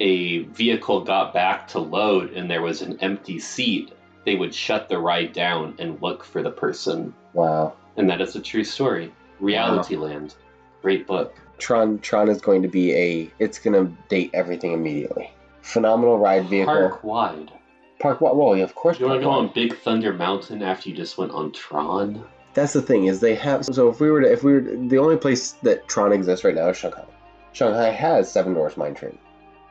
a 0.00 0.40
vehicle 0.44 1.02
got 1.02 1.32
back 1.32 1.68
to 1.68 1.78
load 1.78 2.32
and 2.32 2.50
there 2.50 2.62
was 2.62 2.82
an 2.82 2.98
empty 3.00 3.38
seat, 3.38 3.92
they 4.24 4.34
would 4.34 4.54
shut 4.54 4.88
the 4.88 4.98
ride 4.98 5.32
down 5.32 5.74
and 5.78 6.00
look 6.02 6.24
for 6.24 6.42
the 6.42 6.50
person. 6.50 7.14
Wow. 7.32 7.74
And 7.96 8.10
that 8.10 8.20
is 8.20 8.36
a 8.36 8.40
true 8.40 8.64
story. 8.64 9.12
Reality 9.40 9.96
Land. 9.96 10.34
Great 10.82 11.06
book. 11.06 11.34
Tron 11.58 11.98
Tron 12.00 12.28
is 12.28 12.40
going 12.40 12.62
to 12.62 12.68
be 12.68 12.94
a 12.94 13.30
it's 13.38 13.58
going 13.58 13.74
to 13.74 13.92
date 14.08 14.30
everything 14.32 14.72
immediately. 14.72 15.30
Phenomenal 15.62 16.18
ride 16.18 16.48
vehicle. 16.48 16.72
Park 16.72 17.04
wide. 17.04 17.50
Park 17.98 18.20
wa- 18.20 18.32
well, 18.32 18.56
yeah, 18.56 18.64
of 18.64 18.74
course. 18.74 18.98
You 19.00 19.06
want 19.06 19.20
to 19.20 19.24
go 19.24 19.30
on 19.30 19.50
Big 19.54 19.76
Thunder 19.76 20.12
Mountain 20.12 20.62
after 20.62 20.88
you 20.88 20.94
just 20.94 21.18
went 21.18 21.32
on 21.32 21.52
Tron? 21.52 22.24
That's 22.54 22.72
the 22.72 22.82
thing 22.82 23.06
is 23.06 23.20
they 23.20 23.34
have 23.36 23.64
so 23.66 23.88
if 23.88 24.00
we 24.00 24.10
were 24.10 24.20
to 24.22 24.32
if 24.32 24.42
we 24.42 24.52
were 24.54 24.60
the 24.60 24.98
only 24.98 25.16
place 25.16 25.52
that 25.62 25.86
Tron 25.88 26.12
exists 26.12 26.44
right 26.44 26.54
now 26.54 26.68
is 26.68 26.76
Shanghai. 26.76 27.04
Shanghai 27.52 27.90
has 27.90 28.30
Seven 28.30 28.54
Dwarfs 28.54 28.76
Mine 28.76 28.94
Train. 28.94 29.18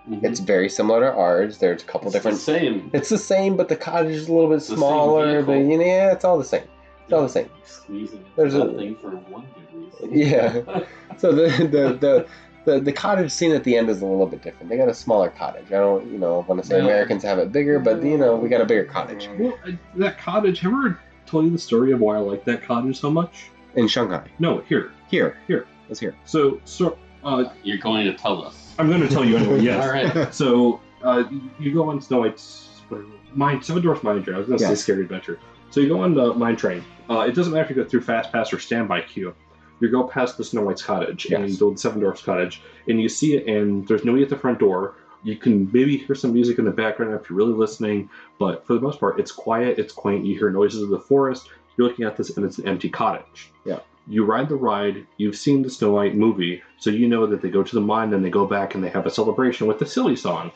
Mhm. 0.10 0.24
It's 0.24 0.40
very 0.40 0.70
similar 0.70 1.02
to 1.02 1.12
ours. 1.14 1.58
There's 1.58 1.84
a 1.84 1.86
couple 1.86 2.08
It's 2.08 2.14
different. 2.14 2.38
the 2.38 2.44
same. 2.44 2.90
It's 2.94 3.10
the 3.10 3.18
same, 3.18 3.58
but 3.58 3.68
the 3.68 3.76
cottage 3.76 4.12
is 4.16 4.30
a 4.30 4.34
little 4.34 4.50
bit 4.50 4.62
same 4.62 4.78
smaller. 4.78 5.42
But 5.44 5.54
you 5.58 5.78
know, 5.78 5.84
yeah, 5.86 6.12
it's 6.14 6.24
all 6.24 6.38
the 6.38 6.46
same. 6.46 6.64
It's 7.04 7.14
all 7.14 7.24
the 7.24 7.30
same. 7.30 7.50
Squeezing 7.66 8.24
There's 8.38 8.54
a- 8.54 8.60
nothing 8.66 8.96
for 8.98 9.10
one 9.12 9.46
good 10.00 10.12
reason. 10.12 10.18
Yeah. 10.18 10.84
So 11.18 11.32
the 11.32 11.48
the, 11.66 11.98
the 12.00 12.28
the 12.68 12.80
the 12.82 12.92
cottage 12.92 13.32
scene 13.32 13.54
at 13.54 13.64
the 13.64 13.76
end 13.78 13.90
is 13.90 14.02
a 14.02 14.06
little 14.06 14.28
bit 14.28 14.44
different. 14.44 14.70
They 14.70 14.78
got 14.78 14.90
a 14.90 14.94
smaller 14.94 15.30
cottage. 15.30 15.68
I 15.68 15.78
don't, 15.80 16.12
you 16.12 16.18
know, 16.20 16.46
want 16.48 16.62
to 16.62 16.68
say 16.68 16.78
No. 16.80 16.84
Americans 16.86 17.24
have 17.24 17.40
it 17.40 17.52
bigger, 17.52 17.80
but 17.80 18.04
you 18.04 18.18
know, 18.18 18.36
we 18.36 18.50
got 18.50 18.62
a 18.62 18.66
bigger 18.66 18.84
cottage 18.84 19.30
Well, 19.40 19.58
I, 19.66 19.80
that 19.96 20.18
cottage, 20.20 20.60
have 20.60 20.74
I 20.74 20.76
ever 20.76 21.00
told 21.26 21.46
you 21.46 21.52
the 21.52 21.58
story 21.58 21.92
of 21.94 22.00
why 22.02 22.16
I 22.18 22.20
like 22.20 22.44
that 22.46 22.62
cottage 22.64 23.00
so 23.00 23.10
much? 23.10 23.50
in 23.76 23.88
Shanghai. 23.88 24.28
No, 24.40 24.60
here. 24.62 24.92
Here, 25.08 25.38
Here. 25.48 25.68
let's 25.88 26.00
hear. 26.00 26.16
So, 26.26 26.60
so 26.66 26.98
uh, 27.24 27.46
You're 27.64 27.78
going 27.78 28.06
to 28.06 28.14
tell 28.14 28.44
us. 28.44 28.74
I'm 28.80 28.88
going 28.90 29.02
to 29.02 29.08
tell 29.08 29.24
you 29.24 29.38
anyway, 29.38 29.60
yes. 29.62 29.84
All 29.86 29.92
right. 29.92 30.34
So 30.34 30.80
uh, 31.04 31.24
you 31.60 31.74
go 31.74 31.88
on 31.90 32.02
Snow 32.02 32.20
White's 32.22 32.70
mine 33.34 33.62
Seven 33.62 33.82
Dwarfs 33.84 34.02
Mine 34.04 34.24
Train. 34.24 34.36
I 34.36 34.40
was 34.40 34.48
going 34.48 34.58
to 34.60 34.64
Yes. 34.66 34.80
say 34.80 34.84
Scary 34.84 35.04
Adventure. 35.04 35.40
So 35.70 35.80
you 35.80 35.90
go 35.90 36.00
on 36.02 36.14
the 36.16 36.34
mine 36.34 36.56
train. 36.56 36.84
Uh, 37.10 37.20
it 37.20 37.36
doesn't 37.36 37.54
matter 37.54 37.66
if 37.66 37.70
you 37.70 37.76
go 37.84 37.88
through 37.88 38.02
Fast 38.02 38.32
Pass 38.32 38.52
or 38.52 38.58
Standby 38.60 39.02
Queue. 39.02 39.36
You 39.80 39.90
go 39.90 40.04
past 40.04 40.38
the 40.38 40.44
Snow 40.44 40.64
White's 40.64 40.82
cottage 40.82 41.26
and 41.26 41.48
Yes. 41.50 41.60
the 41.60 41.74
Seven 41.78 42.00
Dwarfs 42.00 42.22
cottage, 42.22 42.62
and 42.88 43.02
you 43.02 43.10
see 43.10 43.36
it, 43.36 43.48
and 43.48 43.88
there's 43.88 44.04
nobody 44.04 44.24
at 44.24 44.30
the 44.30 44.38
front 44.38 44.60
door. 44.60 44.96
You 45.24 45.36
can 45.36 45.70
maybe 45.74 45.98
hear 45.98 46.16
some 46.16 46.34
music 46.34 46.58
in 46.60 46.66
the 46.66 46.72
background 46.72 47.14
if 47.14 47.30
you're 47.30 47.38
really 47.38 47.54
listening, 47.54 48.10
but 48.40 48.66
for 48.66 48.74
the 48.74 48.80
most 48.82 49.00
part, 49.00 49.20
it's 49.20 49.32
quiet, 49.32 49.78
it's 49.80 49.94
quaint. 49.94 50.26
You 50.26 50.38
hear 50.38 50.50
noises 50.50 50.82
of 50.82 50.90
the 50.90 51.00
forest. 51.00 51.50
You're 51.76 51.88
looking 51.88 52.06
at 52.06 52.18
this, 52.18 52.36
and 52.38 52.46
it's 52.46 52.58
an 52.60 52.68
empty 52.68 52.90
cottage. 52.90 53.52
Yeah. 53.66 53.80
you 54.10 54.24
ride 54.24 54.48
the 54.48 54.56
ride, 54.56 55.06
you've 55.18 55.36
seen 55.36 55.62
the 55.62 55.70
Snow 55.70 55.92
White 55.92 56.16
movie, 56.16 56.62
so 56.80 56.90
you 56.90 57.10
know 57.10 57.28
that 57.28 57.42
they 57.42 57.50
go 57.50 57.62
to 57.62 57.76
the 57.76 57.82
mine, 57.82 58.10
then 58.10 58.22
they 58.22 58.30
go 58.30 58.46
back 58.46 58.74
and 58.74 58.82
they 58.82 58.88
have 58.90 59.06
a 59.06 59.10
celebration 59.10 59.68
with 59.68 59.80
the 59.80 59.86
silly 59.86 60.16
song. 60.16 60.50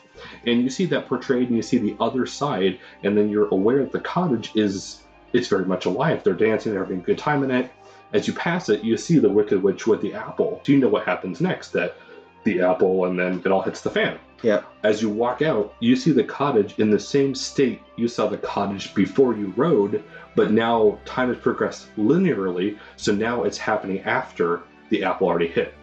And 0.46 0.62
you 0.62 0.70
see 0.70 0.86
that 0.86 1.06
portrayed 1.06 1.48
and 1.48 1.56
you 1.56 1.62
see 1.62 1.76
the 1.76 1.94
other 2.00 2.24
side, 2.24 2.80
and 3.04 3.14
then 3.16 3.28
you're 3.28 3.48
aware 3.48 3.80
that 3.80 3.92
the 3.92 4.00
cottage 4.00 4.52
is 4.54 5.02
it's 5.34 5.48
very 5.48 5.66
much 5.66 5.84
alive. 5.84 6.24
They're 6.24 6.32
dancing, 6.32 6.72
they're 6.72 6.82
having 6.82 7.00
a 7.00 7.02
good 7.02 7.18
time 7.18 7.42
in 7.44 7.50
it. 7.50 7.70
As 8.12 8.26
you 8.26 8.34
pass 8.34 8.68
it, 8.68 8.84
you 8.84 8.96
see 8.96 9.18
the 9.18 9.30
Wicked 9.30 9.62
Witch 9.62 9.86
with 9.86 10.02
the 10.02 10.14
apple. 10.14 10.60
Do 10.64 10.72
you 10.72 10.78
know 10.78 10.88
what 10.88 11.06
happens 11.06 11.40
next? 11.40 11.70
That 11.70 11.96
the 12.44 12.60
apple 12.60 13.06
and 13.06 13.18
then 13.18 13.40
it 13.44 13.52
all 13.52 13.62
hits 13.62 13.80
the 13.80 13.90
fan. 13.90 14.18
Yeah. 14.42 14.62
As 14.82 15.00
you 15.00 15.08
walk 15.08 15.40
out, 15.40 15.74
you 15.80 15.94
see 15.94 16.10
the 16.10 16.24
cottage 16.24 16.78
in 16.78 16.90
the 16.90 16.98
same 16.98 17.34
state 17.34 17.80
you 17.96 18.08
saw 18.08 18.26
the 18.26 18.38
cottage 18.38 18.94
before 18.94 19.36
you 19.36 19.52
rode, 19.56 20.02
but 20.34 20.50
now 20.50 20.98
time 21.04 21.28
has 21.28 21.38
progressed 21.38 21.94
linearly, 21.96 22.78
so 22.96 23.12
now 23.12 23.44
it's 23.44 23.58
happening 23.58 24.00
after 24.00 24.62
the 24.88 25.04
apple 25.04 25.28
already 25.28 25.46
hit. 25.46 25.74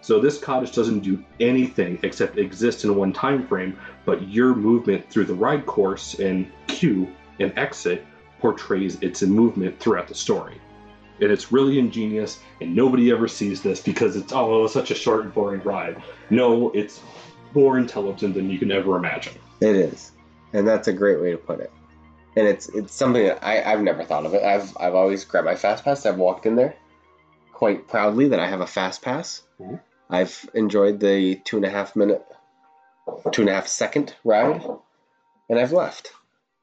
So 0.00 0.20
this 0.20 0.38
cottage 0.38 0.74
doesn't 0.74 1.00
do 1.00 1.24
anything 1.38 1.98
except 2.02 2.38
exist 2.38 2.84
in 2.84 2.96
one 2.96 3.12
time 3.12 3.46
frame, 3.46 3.78
but 4.04 4.28
your 4.28 4.54
movement 4.54 5.08
through 5.10 5.24
the 5.24 5.34
ride 5.34 5.66
course 5.66 6.18
and 6.18 6.50
queue 6.66 7.08
and 7.38 7.56
exit 7.56 8.04
portrays 8.40 9.00
its 9.00 9.22
movement 9.22 9.78
throughout 9.78 10.08
the 10.08 10.14
story. 10.14 10.60
And 11.20 11.32
it's 11.32 11.50
really 11.50 11.78
ingenious, 11.78 12.38
and 12.60 12.74
nobody 12.74 13.10
ever 13.10 13.26
sees 13.28 13.62
this 13.62 13.80
because 13.80 14.16
it's 14.16 14.32
oh, 14.32 14.66
such 14.68 14.90
a 14.90 14.94
short 14.94 15.24
and 15.24 15.34
boring 15.34 15.62
ride. 15.62 16.02
No, 16.30 16.70
it's 16.70 17.00
more 17.54 17.78
intelligent 17.78 18.34
than 18.34 18.50
you 18.50 18.58
can 18.58 18.70
ever 18.70 18.96
imagine. 18.96 19.34
It 19.60 19.74
is, 19.74 20.12
and 20.52 20.66
that's 20.66 20.86
a 20.88 20.92
great 20.92 21.20
way 21.20 21.32
to 21.32 21.36
put 21.38 21.60
it. 21.60 21.72
And 22.36 22.46
it's 22.46 22.68
it's 22.68 22.94
something 22.94 23.24
that 23.24 23.44
I, 23.44 23.62
I've 23.72 23.82
never 23.82 24.04
thought 24.04 24.26
of 24.26 24.34
it. 24.34 24.44
I've 24.44 24.76
I've 24.78 24.94
always 24.94 25.24
grabbed 25.24 25.46
my 25.46 25.56
fast 25.56 25.84
pass. 25.84 26.06
I've 26.06 26.18
walked 26.18 26.46
in 26.46 26.54
there 26.54 26.76
quite 27.52 27.88
proudly 27.88 28.28
that 28.28 28.38
I 28.38 28.46
have 28.46 28.60
a 28.60 28.66
fast 28.66 29.02
pass. 29.02 29.42
Mhm. 29.60 29.80
I've 30.10 30.48
enjoyed 30.54 31.00
the 31.00 31.34
two 31.44 31.56
and 31.56 31.66
a 31.66 31.70
half 31.70 31.96
minute, 31.96 32.24
two 33.32 33.42
and 33.42 33.50
a 33.50 33.54
half 33.54 33.66
second 33.66 34.14
ride, 34.22 34.64
and 35.48 35.58
I've 35.58 35.72
left. 35.72 36.12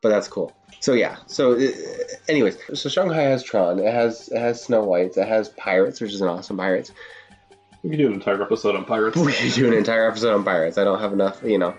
But 0.05 0.09
that's 0.09 0.27
cool. 0.27 0.53
So 0.81 0.93
yeah. 0.93 1.17
So, 1.25 1.53
uh, 1.53 1.67
anyways, 2.29 2.59
so 2.75 2.89
Shanghai 2.89 3.23
has 3.23 3.41
Tron. 3.41 3.79
It 3.79 3.91
has 3.91 4.29
it 4.29 4.37
has 4.37 4.63
Snow 4.63 4.83
White. 4.83 5.17
It 5.17 5.27
has 5.27 5.49
Pirates, 5.49 5.99
which 5.99 6.13
is 6.13 6.21
an 6.21 6.27
awesome 6.27 6.57
Pirates. 6.57 6.91
We 7.81 7.89
could 7.89 7.97
do 7.97 8.05
an 8.05 8.13
entire 8.13 8.39
episode 8.43 8.75
on 8.75 8.85
pirates. 8.85 9.17
We 9.25 9.33
could 9.33 9.53
do 9.53 9.65
an 9.65 9.73
entire 9.73 10.07
episode 10.07 10.35
on 10.35 10.43
pirates. 10.43 10.77
I 10.77 10.83
don't 10.83 10.99
have 10.99 11.11
enough, 11.11 11.41
you 11.43 11.57
know, 11.57 11.73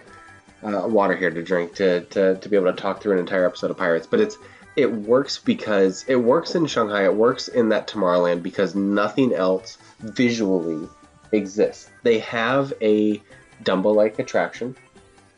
uh, 0.65 0.89
water 0.89 1.15
here 1.15 1.31
to 1.31 1.41
drink 1.41 1.77
to, 1.77 2.01
to, 2.07 2.35
to 2.35 2.49
be 2.49 2.57
able 2.57 2.67
to 2.67 2.73
talk 2.73 3.01
through 3.01 3.13
an 3.13 3.21
entire 3.21 3.47
episode 3.47 3.71
of 3.71 3.77
pirates. 3.77 4.09
But 4.09 4.19
it's 4.19 4.37
it 4.75 4.93
works 4.93 5.39
because 5.39 6.05
it 6.09 6.17
works 6.17 6.57
in 6.57 6.67
Shanghai. 6.67 7.05
It 7.05 7.15
works 7.15 7.47
in 7.47 7.69
that 7.69 7.87
Tomorrowland 7.87 8.43
because 8.43 8.75
nothing 8.75 9.33
else 9.33 9.79
visually 10.01 10.89
exists. 11.31 11.89
They 12.03 12.19
have 12.19 12.73
a 12.81 13.23
Dumbo-like 13.63 14.19
attraction 14.19 14.75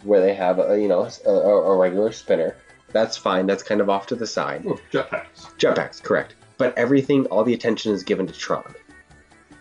where 0.05 0.23
they 0.23 0.33
have 0.33 0.59
a 0.59 0.81
you 0.81 0.89
know 0.89 1.07
a, 1.27 1.31
a 1.31 1.77
regular 1.77 2.13
spinner. 2.13 2.57
That's 2.93 3.17
fine. 3.17 3.47
That's 3.47 3.63
kind 3.63 3.81
of 3.81 3.91
off 3.91 4.07
to 4.09 4.15
the 4.15 4.27
side. 4.27 4.65
Oh, 4.67 4.79
jetpacks. 4.93 5.57
Jetpacks, 5.59 6.03
correct. 6.03 6.35
But 6.57 6.77
everything, 6.77 7.27
all 7.27 7.45
the 7.45 7.55
attention 7.55 7.93
is 7.93 8.03
given 8.03 8.27
to 8.27 8.33
Tron. 8.33 8.75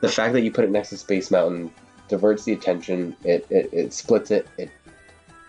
The 0.02 0.10
fact 0.10 0.34
that 0.34 0.42
you 0.42 0.52
put 0.52 0.64
it 0.64 0.72
next 0.72 0.90
to 0.90 0.98
Space 0.98 1.32
Mountain 1.32 1.72
diverts 2.08 2.44
the 2.44 2.54
attention. 2.54 3.16
It, 3.24 3.46
it, 3.50 3.70
it 3.74 3.94
splits 3.94 4.32
it. 4.32 4.48
It 4.58 4.72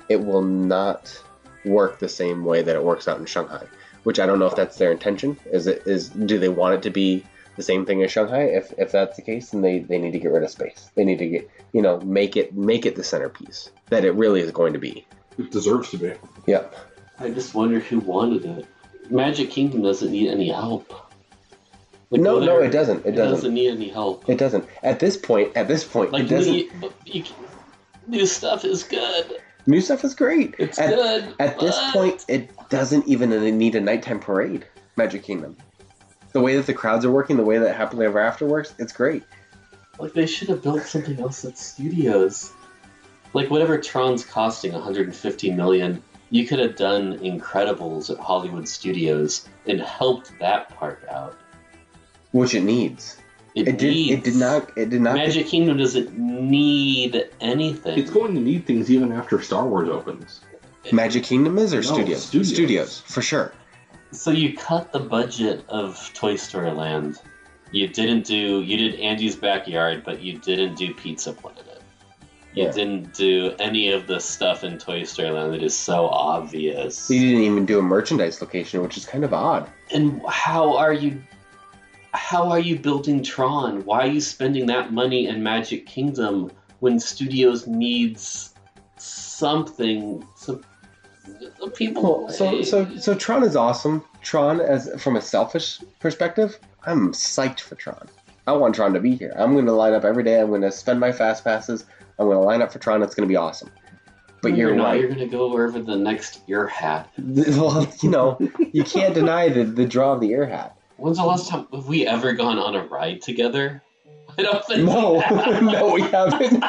it 0.09 0.25
will 0.25 0.43
not 0.43 1.23
work 1.65 1.99
the 1.99 2.09
same 2.09 2.45
way 2.45 2.63
that 2.63 2.75
it 2.75 2.83
works 2.83 3.09
out 3.09 3.19
in 3.19 3.27
Shanghai. 3.27 3.67
Which 4.05 4.19
I 4.19 4.27
don't 4.27 4.39
know 4.39 4.47
if 4.47 4.57
that's 4.57 4.79
their 4.79 4.91
intention. 4.91 5.37
Is 5.53 5.67
it 5.67 5.87
is 5.87 6.09
do 6.09 6.39
they 6.39 6.49
want 6.49 6.75
it 6.75 6.83
to 6.83 6.91
be 6.91 7.25
the 7.57 7.63
same 7.63 7.85
thing 7.85 8.03
as 8.03 8.11
Shanghai? 8.11 8.45
If 8.45 8.73
if 8.79 8.93
that's 8.93 9.17
the 9.17 9.23
case, 9.23 9.51
then 9.51 9.61
they, 9.61 9.81
they 9.81 9.99
need 9.99 10.13
to 10.13 10.19
get 10.19 10.33
rid 10.33 10.43
of 10.43 10.51
space. 10.51 10.91
They 10.95 11.05
need 11.05 11.19
to 11.19 11.29
get 11.29 11.51
you 11.73 11.83
know 11.83 12.01
make 12.01 12.37
it 12.37 12.55
make 12.55 12.87
it 12.87 12.97
the 12.97 13.05
centerpiece 13.05 13.71
that 13.91 14.05
it 14.05 14.13
really 14.13 14.41
is 14.41 14.51
going 14.51 14.73
to 14.73 14.79
be. 14.79 15.07
It 15.37 15.51
deserves 15.51 15.91
to 15.91 15.99
be. 15.99 16.15
Yep. 16.47 16.75
I 17.21 17.31
just 17.31 17.55
wonder 17.55 17.81
who 17.81 17.99
wanted 18.01 18.45
it. 18.45 18.67
Magic 19.11 19.51
Kingdom 19.51 19.83
doesn't 19.83 20.11
need 20.11 20.29
any 20.31 20.49
help. 20.51 20.93
Like, 22.11 22.21
No, 22.21 22.39
no, 22.39 22.59
it 22.61 22.71
doesn't. 22.71 23.05
It 23.05 23.13
doesn't. 23.13 23.35
doesn't 23.35 23.55
need 23.55 23.71
any 23.71 23.89
help. 23.89 24.29
It 24.29 24.39
doesn't. 24.39 24.67
At 24.83 25.01
this 25.01 25.17
point, 25.17 25.57
at 25.57 25.69
this 25.69 25.85
point, 25.85 26.13
Like 26.13 26.25
it 26.25 26.29
doesn't. 26.29 26.53
new, 26.53 26.93
you, 27.07 27.25
new 28.07 28.27
stuff 28.27 28.65
is 28.65 28.83
good. 28.85 29.41
New 29.67 29.81
stuff 29.81 30.05
is 30.05 30.15
great. 30.15 30.55
It's 30.59 30.79
at, 30.79 30.95
good. 30.95 31.35
At 31.39 31.59
this 31.61 31.79
point, 31.93 32.25
it 32.29 32.51
doesn't 32.71 33.07
even 33.07 33.31
need 33.59 33.75
a 33.75 33.81
nighttime 33.81 34.21
parade. 34.21 34.67
Magic 34.97 35.23
Kingdom. 35.23 35.57
The 36.33 36.41
way 36.41 36.57
that 36.57 36.67
the 36.67 36.75
crowds 36.75 37.05
are 37.05 37.11
working, 37.11 37.37
the 37.37 37.45
way 37.45 37.59
that 37.59 37.75
Happily 37.77 38.07
Ever 38.07 38.19
After 38.19 38.47
works, 38.47 38.75
it's 38.79 38.93
great. 38.93 39.23
like 39.99 40.13
they 40.15 40.27
should 40.27 40.49
have 40.49 40.63
built 40.63 40.83
something 40.83 41.19
else 41.21 41.45
at 41.45 41.59
studios. 41.59 42.53
Like 43.35 43.51
whatever 43.51 43.77
Tron's 43.79 44.25
costing 44.25 44.73
150 44.73 45.51
million, 45.53 46.03
you 46.31 46.47
could 46.47 46.59
have 46.59 46.77
done 46.77 47.19
Incredibles 47.19 48.11
at 48.11 48.19
Hollywood 48.19 48.69
Studios 48.69 49.49
and 49.67 49.81
helped 49.81 50.33
that 50.41 50.69
part 50.71 51.05
out. 51.11 51.37
Which 52.33 52.55
it 52.55 52.63
needs. 52.63 53.19
It, 53.55 53.69
It 53.69 53.79
did. 53.79 53.95
It 53.97 54.25
did 54.25 54.37
not. 54.37 54.77
It 54.77 54.91
did 54.91 55.01
not. 55.01 55.15
Magic 55.15 55.47
Kingdom 55.47 55.79
doesn't 55.79 56.17
need 56.19 57.29
anything. 57.41 57.99
It's 57.99 58.11
going 58.11 58.35
to 58.35 58.41
need 58.41 58.67
things 58.67 58.91
even 58.91 59.11
after 59.13 59.41
Star 59.43 59.67
Wars 59.67 59.89
opens. 59.89 60.41
Magic 60.93 61.25
Kingdom 61.25 61.59
is 61.59 61.73
or 61.75 61.79
No, 61.79 61.83
studios? 61.83 62.23
studios. 62.25 63.01
for 63.01 63.23
sure. 63.23 63.53
So 64.13 64.31
you 64.31 64.57
cut 64.57 64.93
the 64.93 65.01
budget 65.01 65.65
of 65.69 66.11
Toy 66.15 66.37
Story 66.37 66.71
Land. 66.71 67.19
You 67.73 67.89
didn't 67.89 68.25
do 68.27 68.63
you 68.63 68.77
did 68.77 69.01
Andy's 69.01 69.37
backyard, 69.37 70.03
but 70.05 70.23
you 70.23 70.39
didn't 70.39 70.77
do 70.77 70.95
Pizza 70.95 71.33
Planet. 71.33 71.68
You 72.59 72.65
Yeah. 72.65 72.73
didn't 72.73 73.15
do 73.15 73.55
any 73.61 73.93
of 73.93 74.07
the 74.09 74.19
stuff 74.19 74.65
in 74.65 74.79
Toy 74.79 75.05
Story 75.05 75.31
Land 75.31 75.53
that 75.55 75.63
is 75.63 75.77
so 75.77 76.07
obvious. 76.07 77.09
You 77.09 77.21
didn't 77.21 77.45
even 77.45 77.67
do 77.67 77.79
a 77.79 77.83
merchandise 77.83 78.41
location, 78.41 78.83
which 78.83 78.97
is 78.97 79.07
kind 79.07 79.25
of 79.25 79.33
odd. 79.33 79.71
And 79.93 80.21
how 80.29 80.77
are 80.77 80.93
you 80.93 81.23
how 82.13 82.51
are 82.51 82.59
you 82.59 82.79
building 82.79 83.23
Tron? 83.23 83.85
Why 83.85 84.01
are 84.01 84.11
you 84.11 84.21
spending 84.21 84.67
that 84.67 84.93
money 84.93 85.29
in 85.29 85.43
Magic 85.43 85.87
Kingdom 85.87 86.51
when 86.81 86.99
Studios 86.99 87.67
needs 87.67 88.55
something 88.97 90.27
the 91.61 91.71
people. 91.71 92.29
So, 92.31 92.63
so, 92.63 92.97
so 92.97 93.15
Tron 93.15 93.43
is 93.43 93.57
awesome. 93.57 94.05
Tron, 94.23 94.61
as 94.61 94.91
from 95.01 95.17
a 95.17 95.21
selfish 95.21 95.81
perspective, 95.99 96.59
I'm 96.85 97.13
psyched 97.13 97.61
for 97.61 97.75
Tron. 97.75 98.09
I 98.47 98.53
want 98.53 98.75
Tron 98.75 98.95
to 98.95 99.01
be 99.01 99.15
here. 99.15 99.35
I'm 99.37 99.53
going 99.53 99.67
to 99.67 99.73
line 99.73 99.93
up 99.93 100.05
every 100.05 100.25
day. 100.25 100.41
I'm 100.41 100.49
going 100.49 100.63
to 100.63 100.73
spend 100.73 101.01
my 101.01 101.13
fast 101.13 101.45
passes. 101.45 101.85
I'm 102.19 102.27
going 102.27 102.39
to 102.39 102.45
line 102.45 102.63
up 102.63 102.73
for 102.73 102.79
Tron. 102.79 103.03
It's 103.03 103.15
going 103.15 103.29
to 103.29 103.33
be 103.33 103.37
awesome. 103.37 103.71
But 104.41 104.57
you're, 104.57 104.75
not, 104.75 104.85
right. 104.85 105.01
You're 105.01 105.09
gonna 105.09 105.27
go 105.27 105.53
wherever 105.53 105.81
the 105.81 105.97
next 105.97 106.41
ear 106.47 106.67
hat. 106.69 107.11
well, 107.19 107.93
you 108.01 108.09
know, 108.11 108.39
you 108.73 108.85
can't 108.85 109.13
deny 109.13 109.49
the, 109.49 109.65
the 109.65 109.85
draw 109.85 110.13
of 110.13 110.21
the 110.21 110.31
ear 110.31 110.47
hat. 110.47 110.77
When's 110.97 111.17
the 111.17 111.25
last 111.25 111.49
time 111.49 111.67
have 111.73 111.87
we 111.87 112.07
ever 112.07 112.33
gone 112.35 112.59
on 112.59 112.77
a 112.77 112.85
ride 112.85 113.21
together? 113.21 113.83
I 114.39 114.43
don't 114.43 114.65
think 114.65 114.85
No, 114.85 115.19
no, 115.61 115.93
we 115.93 116.03
haven't. 116.03 116.63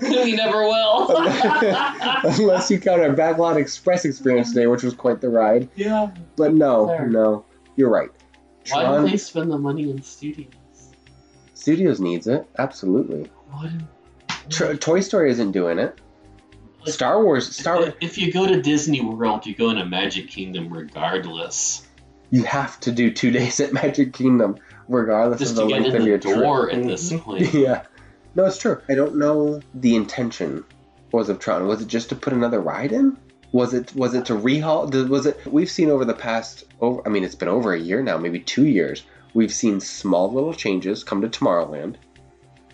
we 0.00 0.36
never 0.36 0.62
will. 0.62 1.08
Unless 1.10 2.70
you 2.70 2.78
count 2.78 3.00
our 3.02 3.10
Backlot 3.14 3.56
Express 3.56 4.04
experience 4.04 4.50
today, 4.50 4.68
which 4.68 4.84
was 4.84 4.94
quite 4.94 5.20
the 5.20 5.28
ride. 5.28 5.68
yeah. 5.74 6.10
But 6.36 6.54
no, 6.54 6.86
Fair. 6.86 7.08
no, 7.08 7.44
you're 7.74 7.90
right. 7.90 8.10
Why 8.70 8.82
Tron 8.82 9.02
don't 9.02 9.10
they 9.10 9.16
spend 9.16 9.50
the 9.50 9.58
money 9.58 9.90
in 9.90 10.00
studios? 10.02 10.52
Studios 11.54 12.00
needs 12.00 12.28
it, 12.28 12.46
absolutely. 12.58 13.30
What? 13.58 14.80
Toy 14.80 15.00
Story 15.00 15.30
isn't 15.30 15.52
doing 15.52 15.78
it. 15.78 15.98
Like, 16.84 16.92
Star 16.92 17.22
Wars, 17.24 17.56
Star 17.56 17.82
If, 17.82 17.94
if 18.00 18.18
you 18.18 18.30
go 18.32 18.46
to 18.46 18.60
Disney 18.60 19.00
World, 19.00 19.46
you 19.46 19.54
go 19.54 19.70
into 19.70 19.84
Magic 19.86 20.28
Kingdom 20.28 20.68
regardless. 20.72 21.86
you 22.30 22.42
have 22.44 22.78
to 22.80 22.92
do 22.92 23.10
two 23.10 23.30
days 23.38 23.60
at 23.60 23.72
Magic 23.72 24.12
Kingdom, 24.12 24.56
regardless 24.88 25.38
Just 25.40 25.52
of 25.52 25.56
the 25.56 25.64
length 25.66 25.88
in 25.88 25.96
of 25.96 26.02
the 26.02 26.08
your 26.08 26.18
door 26.18 26.66
trip. 26.66 26.76
at 26.78 26.86
this 26.86 27.10
Mhm. 27.12 27.20
point. 27.20 27.54
yeah, 27.54 27.82
no, 28.34 28.44
it's 28.44 28.58
true. 28.58 28.80
I 28.88 28.94
don't 28.94 29.16
know 29.16 29.60
the 29.74 29.94
intention 29.96 30.64
was 31.12 31.28
of 31.28 31.38
Tron. 31.38 31.66
Was 31.66 31.80
it 31.80 31.88
just 31.88 32.08
to 32.10 32.16
put 32.16 32.32
another 32.32 32.60
ride 32.60 32.92
in? 32.92 33.16
Was 33.52 33.72
it 33.72 33.94
was 33.94 34.14
it 34.14 34.26
to 34.26 34.34
rehaul? 34.34 35.08
Was 35.08 35.26
it? 35.26 35.40
We've 35.46 35.70
seen 35.70 35.88
over 35.88 36.04
the 36.04 36.12
past 36.14 36.64
over. 36.80 37.00
I 37.06 37.08
mean, 37.08 37.22
it's 37.24 37.36
been 37.36 37.48
over 37.48 37.72
a 37.72 37.78
year 37.78 38.02
now, 38.02 38.18
maybe 38.18 38.40
two 38.40 38.66
years. 38.66 39.04
We've 39.32 39.52
seen 39.52 39.80
small 39.80 40.30
little 40.32 40.52
changes 40.52 41.02
come 41.04 41.22
to 41.22 41.28
Tomorrowland. 41.28 41.94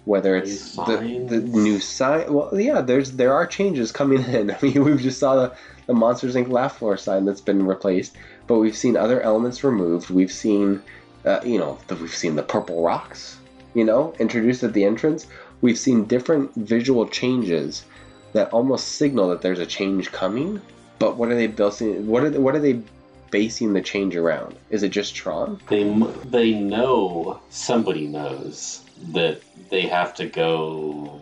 Whether 0.06 0.36
it's 0.36 0.74
the, 0.76 1.26
the 1.28 1.40
new 1.40 1.78
sign, 1.78 2.32
well, 2.32 2.58
yeah, 2.58 2.80
there's 2.80 3.12
there 3.12 3.34
are 3.34 3.46
changes 3.46 3.92
coming 3.92 4.24
in. 4.24 4.50
I 4.50 4.58
mean, 4.62 4.82
we've 4.84 5.00
just 5.00 5.18
saw 5.18 5.36
the, 5.36 5.56
the 5.86 5.94
Monsters 5.94 6.34
Inc. 6.34 6.48
laugh 6.48 6.78
floor 6.78 6.96
sign 6.96 7.26
that's 7.26 7.40
been 7.40 7.66
replaced, 7.66 8.16
but 8.46 8.58
we've 8.58 8.76
seen 8.76 8.96
other 8.96 9.20
elements 9.20 9.62
removed. 9.62 10.10
We've 10.10 10.32
seen, 10.32 10.82
uh, 11.24 11.40
you 11.44 11.58
know, 11.58 11.78
the, 11.88 11.96
we've 11.96 12.14
seen 12.14 12.36
the 12.36 12.42
purple 12.42 12.82
rocks, 12.82 13.38
you 13.74 13.84
know, 13.84 14.14
introduced 14.18 14.62
at 14.62 14.72
the 14.72 14.84
entrance. 14.84 15.26
We've 15.60 15.78
seen 15.78 16.06
different 16.06 16.54
visual 16.54 17.06
changes 17.06 17.84
that 18.32 18.50
almost 18.52 18.88
signal 18.88 19.28
that 19.28 19.42
there's 19.42 19.58
a 19.58 19.66
change 19.66 20.12
coming. 20.12 20.60
But 20.98 21.16
what 21.16 21.30
are 21.30 21.34
they 21.34 21.46
building? 21.46 22.06
What 22.06 22.24
are 22.24 22.30
they, 22.30 22.38
what 22.38 22.54
are 22.54 22.60
they 22.60 22.82
basing 23.30 23.72
the 23.72 23.80
change 23.82 24.16
around? 24.16 24.56
Is 24.70 24.82
it 24.82 24.90
just 24.90 25.14
Tron? 25.14 25.60
They 25.68 25.84
they 26.24 26.52
know 26.52 27.40
somebody 27.50 28.06
knows 28.06 28.82
that 29.12 29.40
they 29.70 29.82
have 29.82 30.14
to 30.14 30.26
go 30.26 31.20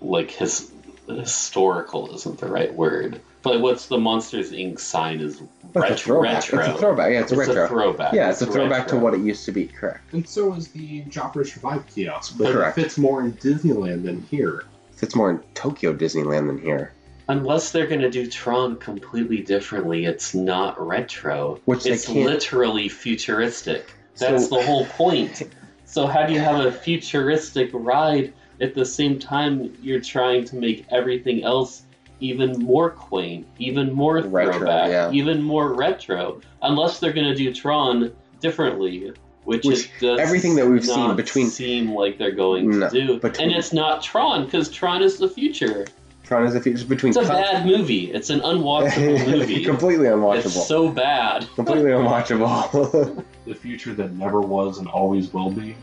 like 0.00 0.30
his 0.30 0.70
historical 1.08 2.14
isn't 2.14 2.38
the 2.38 2.46
right 2.46 2.72
word. 2.74 3.20
But 3.42 3.60
what's 3.60 3.86
the 3.86 3.98
Monsters 3.98 4.50
Inc. 4.50 4.80
sign 4.80 5.20
is 5.20 5.40
But 5.72 5.82
ret- 5.84 5.92
it's 5.92 6.06
a 6.06 6.12
retro. 6.12 6.58
It's 6.58 6.68
a 6.68 6.74
throwback. 6.78 7.12
Yeah, 7.12 7.20
it's 7.20 7.32
a 7.32 7.36
retro. 7.36 7.68
throwback. 7.68 8.12
yeah, 8.12 8.30
it's 8.30 8.42
a 8.42 8.46
throwback 8.46 8.88
to 8.88 8.96
what 8.96 9.14
it 9.14 9.20
used 9.20 9.44
to 9.46 9.52
be. 9.52 9.66
Correct. 9.68 10.12
And 10.12 10.28
so 10.28 10.52
is 10.54 10.68
the 10.68 11.02
Joffrey's 11.04 11.54
Revive 11.56 11.86
kiosk, 11.86 12.36
but 12.36 12.52
Correct. 12.52 12.76
it 12.76 12.82
fits 12.82 12.98
more 12.98 13.20
in 13.22 13.32
Disneyland 13.34 14.04
than 14.04 14.22
here. 14.22 14.64
Fits 14.92 15.14
more 15.14 15.30
in 15.30 15.38
Tokyo 15.54 15.94
Disneyland 15.94 16.48
than 16.48 16.58
here. 16.58 16.92
Unless 17.28 17.72
they're 17.72 17.86
going 17.86 18.00
to 18.00 18.10
do 18.10 18.26
Tron 18.26 18.76
completely 18.76 19.42
differently, 19.42 20.06
it's 20.06 20.34
not 20.34 20.80
retro. 20.84 21.60
Which 21.66 21.84
it's 21.84 22.08
literally 22.08 22.88
futuristic. 22.88 23.92
That's 24.16 24.48
So- 24.48 24.56
the 24.56 24.62
whole 24.64 24.86
point. 24.86 25.42
So 25.84 26.06
how 26.06 26.26
do 26.26 26.32
you 26.32 26.40
have 26.40 26.64
a 26.64 26.72
futuristic 26.72 27.70
ride 27.72 28.32
at 28.60 28.74
the 28.74 28.84
same 28.84 29.18
time 29.18 29.74
you're 29.82 30.00
trying 30.00 30.44
to 30.46 30.56
make 30.56 30.84
everything 30.90 31.44
else 31.44 31.82
even 32.20 32.58
more 32.58 32.90
quaint, 32.90 33.46
even 33.58 33.92
more 33.92 34.20
Retro, 34.20 34.52
throwback, 34.58 34.90
yeah. 34.90 35.10
even 35.12 35.42
more 35.42 35.72
retro? 35.74 36.40
Unless 36.62 36.98
they're 36.98 37.12
going 37.12 37.28
to 37.28 37.34
do 37.34 37.52
Tron 37.54 38.12
differently. 38.40 39.12
Which, 39.44 39.64
Which 39.64 39.86
it 39.86 39.90
does 40.00 40.20
everything 40.20 40.56
that 40.56 40.66
we've 40.66 40.84
seen 40.84 41.16
between- 41.16 41.48
seem 41.48 41.94
like 41.94 42.18
they're 42.18 42.32
going 42.32 42.80
No, 42.80 42.88
to 42.90 43.06
do, 43.06 43.18
between- 43.20 43.48
and 43.50 43.58
it's 43.58 43.72
not 43.72 44.02
Tron 44.02 44.44
because 44.44 44.70
Tron 44.70 45.02
is 45.02 45.16
the 45.18 45.28
future. 45.28 45.86
Tron 46.28 46.44
is 46.46 46.54
a 46.54 46.60
future 46.60 46.84
between. 46.84 47.10
It's 47.10 47.16
a 47.16 47.24
con- 47.24 47.42
bad 47.42 47.66
movie. 47.66 48.12
It's 48.12 48.28
an 48.28 48.40
unwatchable 48.40 49.26
movie. 49.38 49.64
Completely 49.64 50.06
unwatchable. 50.06 50.44
It's 50.44 50.66
so 50.68 50.90
bad. 50.90 51.48
Completely 51.56 51.90
unwatchable. 51.90 53.24
The 53.46 53.54
future 53.54 53.94
that 53.94 54.12
never 54.12 54.42
was 54.42 54.76
and 54.76 54.86
always 54.88 55.32
will 55.32 55.50
be 55.50 55.74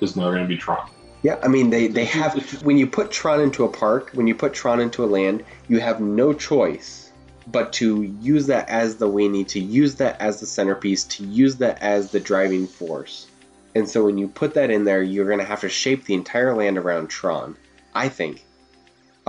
is 0.00 0.16
never 0.16 0.30
going 0.30 0.44
to 0.44 0.48
be 0.48 0.56
Tron. 0.56 0.88
yeah, 1.22 1.38
I 1.42 1.48
mean 1.48 1.68
they 1.68 1.86
they 1.86 2.06
have 2.06 2.32
when 2.62 2.78
you 2.78 2.86
put 2.86 3.10
Tron 3.10 3.42
into 3.42 3.64
a 3.64 3.68
park, 3.68 4.10
when 4.14 4.26
you 4.26 4.34
put 4.34 4.54
Tron 4.54 4.80
into 4.80 5.04
a 5.04 5.08
land, 5.18 5.44
you 5.68 5.80
have 5.80 6.00
no 6.00 6.32
choice 6.32 7.10
but 7.46 7.74
to 7.74 8.04
use 8.22 8.46
that 8.46 8.70
as 8.70 8.96
the 8.96 9.08
weenie, 9.08 9.46
to 9.48 9.60
use 9.60 9.96
that 9.96 10.18
as 10.18 10.40
the 10.40 10.46
centerpiece, 10.46 11.04
to 11.04 11.24
use 11.24 11.56
that 11.56 11.82
as 11.82 12.10
the 12.10 12.20
driving 12.20 12.66
force. 12.66 13.26
And 13.74 13.86
so 13.88 14.04
when 14.06 14.16
you 14.16 14.28
put 14.28 14.54
that 14.54 14.70
in 14.70 14.84
there, 14.84 15.02
you're 15.02 15.26
going 15.26 15.40
to 15.40 15.44
have 15.44 15.60
to 15.60 15.68
shape 15.68 16.04
the 16.04 16.14
entire 16.14 16.54
land 16.54 16.78
around 16.78 17.08
Tron. 17.08 17.56
I 17.94 18.08
think. 18.08 18.44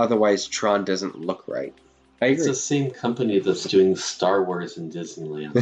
Otherwise, 0.02 0.46
Tron 0.46 0.84
doesn't 0.84 1.18
look 1.20 1.44
right. 1.46 1.72
I 2.20 2.26
It's 2.26 2.44
the 2.46 2.54
same 2.54 2.90
company 2.90 3.38
that's 3.38 3.64
doing 3.64 3.96
Star 3.96 4.44
Wars 4.44 4.76
in 4.76 4.90
Disneyland. 4.90 5.54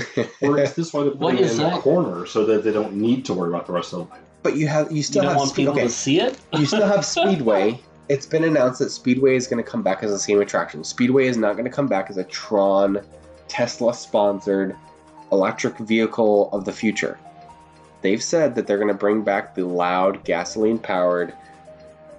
Or 0.42 0.58
is 0.60 0.74
this 0.74 0.92
why 0.92 1.04
they're 1.04 1.12
What 1.12 1.32
putting 1.32 1.44
it 1.44 1.50
is 1.50 1.58
in 1.58 1.66
a 1.66 1.70
that? 1.70 1.80
corner 1.80 2.26
so 2.26 2.44
that 2.46 2.64
they 2.64 2.72
don't 2.72 2.94
need 2.94 3.24
to 3.26 3.34
worry 3.34 3.48
about 3.50 3.66
the 3.66 3.72
rest 3.72 3.92
of 3.92 3.98
the 4.00 4.04
line? 4.14 4.20
but 4.42 4.56
you 4.56 4.66
have 4.68 4.90
you 4.90 4.96
you 4.98 5.02
still 5.02 5.22
don't 5.22 5.32
have 5.32 5.38
want 5.38 5.50
speed. 5.50 5.62
people 5.66 5.74
Okay, 5.74 5.84
to 5.84 5.90
see 5.92 6.18
it? 6.20 6.38
you 6.54 6.64
still 6.66 6.86
have 6.86 7.04
Speedway. 7.16 7.80
It's 8.08 8.26
been 8.26 8.44
announced 8.44 8.78
that 8.80 8.90
Speedway 8.90 9.36
is 9.36 9.46
going 9.46 9.62
to 9.62 9.70
come 9.70 9.82
back 9.82 10.02
as 10.02 10.10
the 10.10 10.18
same 10.18 10.40
attraction. 10.40 10.82
Speedway 10.82 11.26
is 11.28 11.36
not 11.36 11.52
going 11.52 11.66
to 11.66 11.70
come 11.70 11.86
back 11.86 12.08
as 12.10 12.16
a 12.16 12.24
Tron, 12.24 13.00
Tesla 13.48 13.92
sponsored 13.94 14.74
electric 15.30 15.76
vehicle 15.78 16.50
of 16.52 16.64
the 16.64 16.72
future. 16.72 17.18
They've 18.02 18.22
said 18.22 18.54
that 18.54 18.66
they're 18.66 18.78
going 18.78 18.88
to 18.88 18.94
bring 18.94 19.22
back 19.22 19.54
the 19.54 19.64
loud 19.66 20.24
gasoline 20.24 20.78
powered 20.78 21.34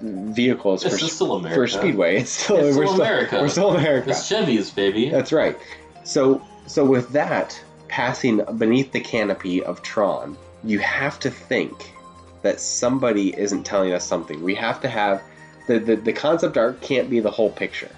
vehicles 0.02 0.84
This 0.84 1.00
for, 1.00 1.06
is 1.06 1.12
still 1.12 1.42
for 1.54 1.68
Speedway. 1.68 2.18
It's 2.22 2.32
still, 2.32 2.58
It's 2.58 2.78
we're 2.78 2.86
still 2.86 2.96
still 2.96 3.06
America. 3.06 3.40
We're 3.42 3.48
still 3.48 3.76
America. 3.76 4.10
It's 4.12 4.28
Chevy's, 4.28 4.72
baby. 4.72 5.10
That's 5.10 5.32
right. 5.32 5.58
So 6.04 6.42
so 6.68 6.86
with 6.86 7.10
that 7.10 7.60
passing 7.88 8.42
beneath 8.58 8.92
the 8.92 9.02
canopy 9.02 9.64
of 9.64 9.82
Tron, 9.82 10.38
you 10.64 10.80
have 10.80 11.20
to 11.20 11.30
think 11.30 11.94
that 12.42 12.60
somebody 12.60 13.38
isn't 13.38 13.64
telling 13.64 13.94
us 13.94 14.06
something. 14.06 14.42
We 14.44 14.56
have 14.56 14.82
to 14.82 14.88
have 14.88 15.22
the, 15.68 15.80
the, 15.80 15.96
the 15.96 16.14
concept 16.14 16.58
art 16.58 16.82
can't 16.82 17.10
be 17.10 17.20
the 17.20 17.30
whole 17.30 17.52
picture. 17.52 17.92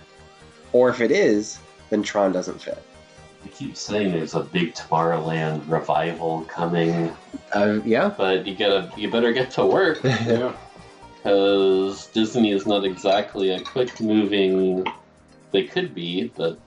Or 0.74 0.90
if 0.90 1.00
it 1.02 1.12
is, 1.12 1.60
then 1.90 2.04
Tron 2.04 2.32
doesn't 2.32 2.62
fit. 2.62 2.82
You 3.46 3.52
keep 3.52 3.78
saying 3.78 4.12
there's 4.12 4.34
a 4.36 4.40
big 4.42 4.74
Tomorrowland 4.74 5.70
revival 5.70 6.42
coming, 6.46 7.14
Uh, 7.54 7.80
yeah. 7.86 8.14
but 8.18 8.48
you 8.48 8.56
gotta, 8.56 8.92
you 8.98 9.12
better 9.12 9.34
get 9.34 9.52
to 9.52 9.66
work 9.66 10.02
Yeah. 10.04 10.54
Because 11.24 12.08
Disney 12.08 12.52
is 12.52 12.68
not 12.68 12.84
exactly 12.84 13.52
a 13.52 13.62
quick 13.62 14.02
moving. 14.02 14.86
They 15.52 15.64
could 15.64 15.96
be, 15.96 16.32
but 16.36 16.60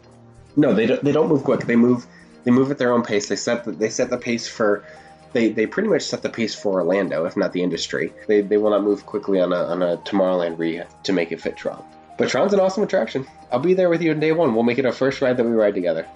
No, 0.56 0.72
they 0.72 0.86
don't, 0.86 1.04
they 1.04 1.12
don't 1.12 1.28
move 1.28 1.44
quick. 1.44 1.60
They 1.60 1.76
move 1.76 2.06
they 2.44 2.50
move 2.50 2.70
at 2.70 2.78
their 2.78 2.92
own 2.92 3.02
pace. 3.02 3.28
They 3.28 3.36
set 3.36 3.64
the, 3.64 3.72
they 3.72 3.90
set 3.90 4.08
the 4.08 4.16
pace 4.16 4.48
for 4.48 4.84
they, 5.32 5.50
they 5.50 5.66
pretty 5.66 5.88
much 5.88 6.02
set 6.02 6.22
the 6.22 6.30
pace 6.30 6.54
for 6.54 6.80
Orlando, 6.80 7.26
if 7.26 7.36
not 7.36 7.52
the 7.52 7.62
industry. 7.62 8.12
They, 8.28 8.40
they 8.40 8.56
will 8.56 8.70
not 8.70 8.82
move 8.82 9.04
quickly 9.04 9.40
on 9.40 9.52
a, 9.52 9.64
on 9.64 9.82
a 9.82 9.98
Tomorrowland 9.98 10.58
re 10.58 10.82
to 11.02 11.12
make 11.12 11.32
it 11.32 11.42
fit 11.42 11.56
Tron. 11.56 11.84
But 12.16 12.30
Tron's 12.30 12.54
an 12.54 12.60
awesome 12.60 12.84
attraction. 12.84 13.26
I'll 13.52 13.58
be 13.58 13.74
there 13.74 13.90
with 13.90 14.00
you 14.00 14.12
on 14.12 14.20
day 14.20 14.32
one. 14.32 14.54
We'll 14.54 14.62
make 14.62 14.78
it 14.78 14.86
our 14.86 14.92
first 14.92 15.20
ride 15.20 15.36
that 15.36 15.44
we 15.44 15.50
ride 15.50 15.74
together. 15.74 16.06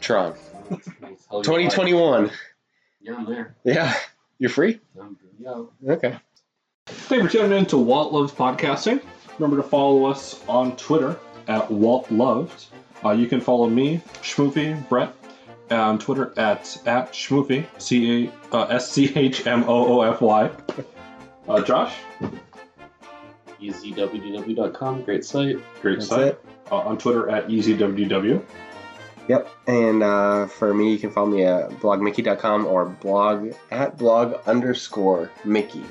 Tron. 0.00 0.34
I'll 1.30 1.42
tell 1.42 1.58
you 1.58 1.64
what, 1.64 1.74
2021. 1.74 2.30
Yeah, 3.00 3.16
I'm 3.16 3.24
there. 3.26 3.56
Yeah. 3.64 3.98
You're 4.38 4.50
free? 4.50 4.78
I'm, 5.00 5.16
yeah. 5.40 5.64
Okay. 5.88 6.16
Thank 6.86 7.22
you 7.22 7.28
for 7.28 7.32
tuning 7.32 7.58
in 7.58 7.66
to 7.66 7.78
Walt 7.78 8.12
Loves 8.12 8.32
Podcasting. 8.32 9.02
Remember 9.38 9.62
to 9.62 9.68
follow 9.68 10.04
us 10.06 10.42
on 10.48 10.76
Twitter 10.76 11.18
at 11.48 11.70
Walt 11.70 12.10
Loved. 12.10 12.66
Uh, 13.04 13.10
you 13.12 13.26
can 13.26 13.40
follow 13.40 13.68
me, 13.68 14.00
Schmoofy, 14.22 14.86
Brett, 14.88 15.14
on 15.70 15.98
Twitter 15.98 16.32
at, 16.38 16.76
at 16.86 17.12
Schmoofy, 17.12 17.66
C 17.78 18.26
A 18.52 18.56
uh, 18.56 18.64
S 18.66 18.90
C 18.90 19.12
H 19.14 19.46
M 19.46 19.64
O 19.64 20.00
O 20.00 20.02
F 20.02 20.20
Y. 20.20 20.50
Uh, 21.48 21.62
Josh, 21.62 21.94
EasyWDW.com, 23.60 25.02
great 25.02 25.24
site. 25.24 25.56
great 25.80 25.96
That's 25.98 26.08
site. 26.08 26.26
it. 26.28 26.44
Uh, 26.70 26.76
on 26.76 26.98
Twitter 26.98 27.28
at 27.30 27.48
EasyWDW. 27.48 28.42
Yep. 29.28 29.48
And 29.66 30.02
uh, 30.02 30.46
for 30.46 30.72
me, 30.74 30.92
you 30.92 30.98
can 30.98 31.10
follow 31.10 31.26
me 31.28 31.44
at 31.44 31.70
blogmickey.com 31.70 32.66
or 32.66 32.86
blog 32.86 33.52
at 33.70 33.96
blog 33.98 34.34
underscore 34.46 35.30
Mickey. 35.44 35.84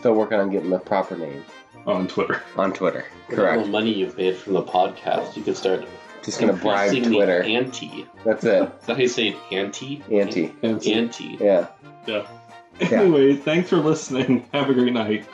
Still 0.00 0.14
working 0.14 0.40
on 0.40 0.50
getting 0.50 0.70
the 0.70 0.78
proper 0.78 1.14
name 1.14 1.44
on 1.86 2.08
Twitter. 2.08 2.42
on 2.56 2.72
Twitter. 2.72 3.04
All 3.28 3.36
Correct. 3.36 3.64
the 3.64 3.68
money 3.68 3.92
you've 3.92 4.16
made 4.16 4.34
from 4.34 4.54
the 4.54 4.62
podcast, 4.62 5.36
you 5.36 5.42
could 5.42 5.58
start 5.58 5.86
Just 6.22 6.40
gonna 6.40 6.54
bribe 6.54 6.86
increasing 6.94 7.10
the 7.10 7.16
Twitter. 7.16 7.42
ante. 7.42 8.06
That's 8.24 8.42
it. 8.44 8.62
Is 8.80 8.86
that 8.86 8.96
how 8.96 9.02
you 9.02 9.08
say 9.08 9.28
it? 9.28 9.36
Ante? 9.52 10.02
Ante. 10.10 10.54
And 10.62 10.86
Ante. 10.86 11.36
Yeah. 11.38 11.66
Anyway, 12.80 13.36
thanks 13.36 13.68
for 13.68 13.76
listening. 13.76 14.46
Have 14.54 14.70
a 14.70 14.74
great 14.74 14.94
night. 14.94 15.26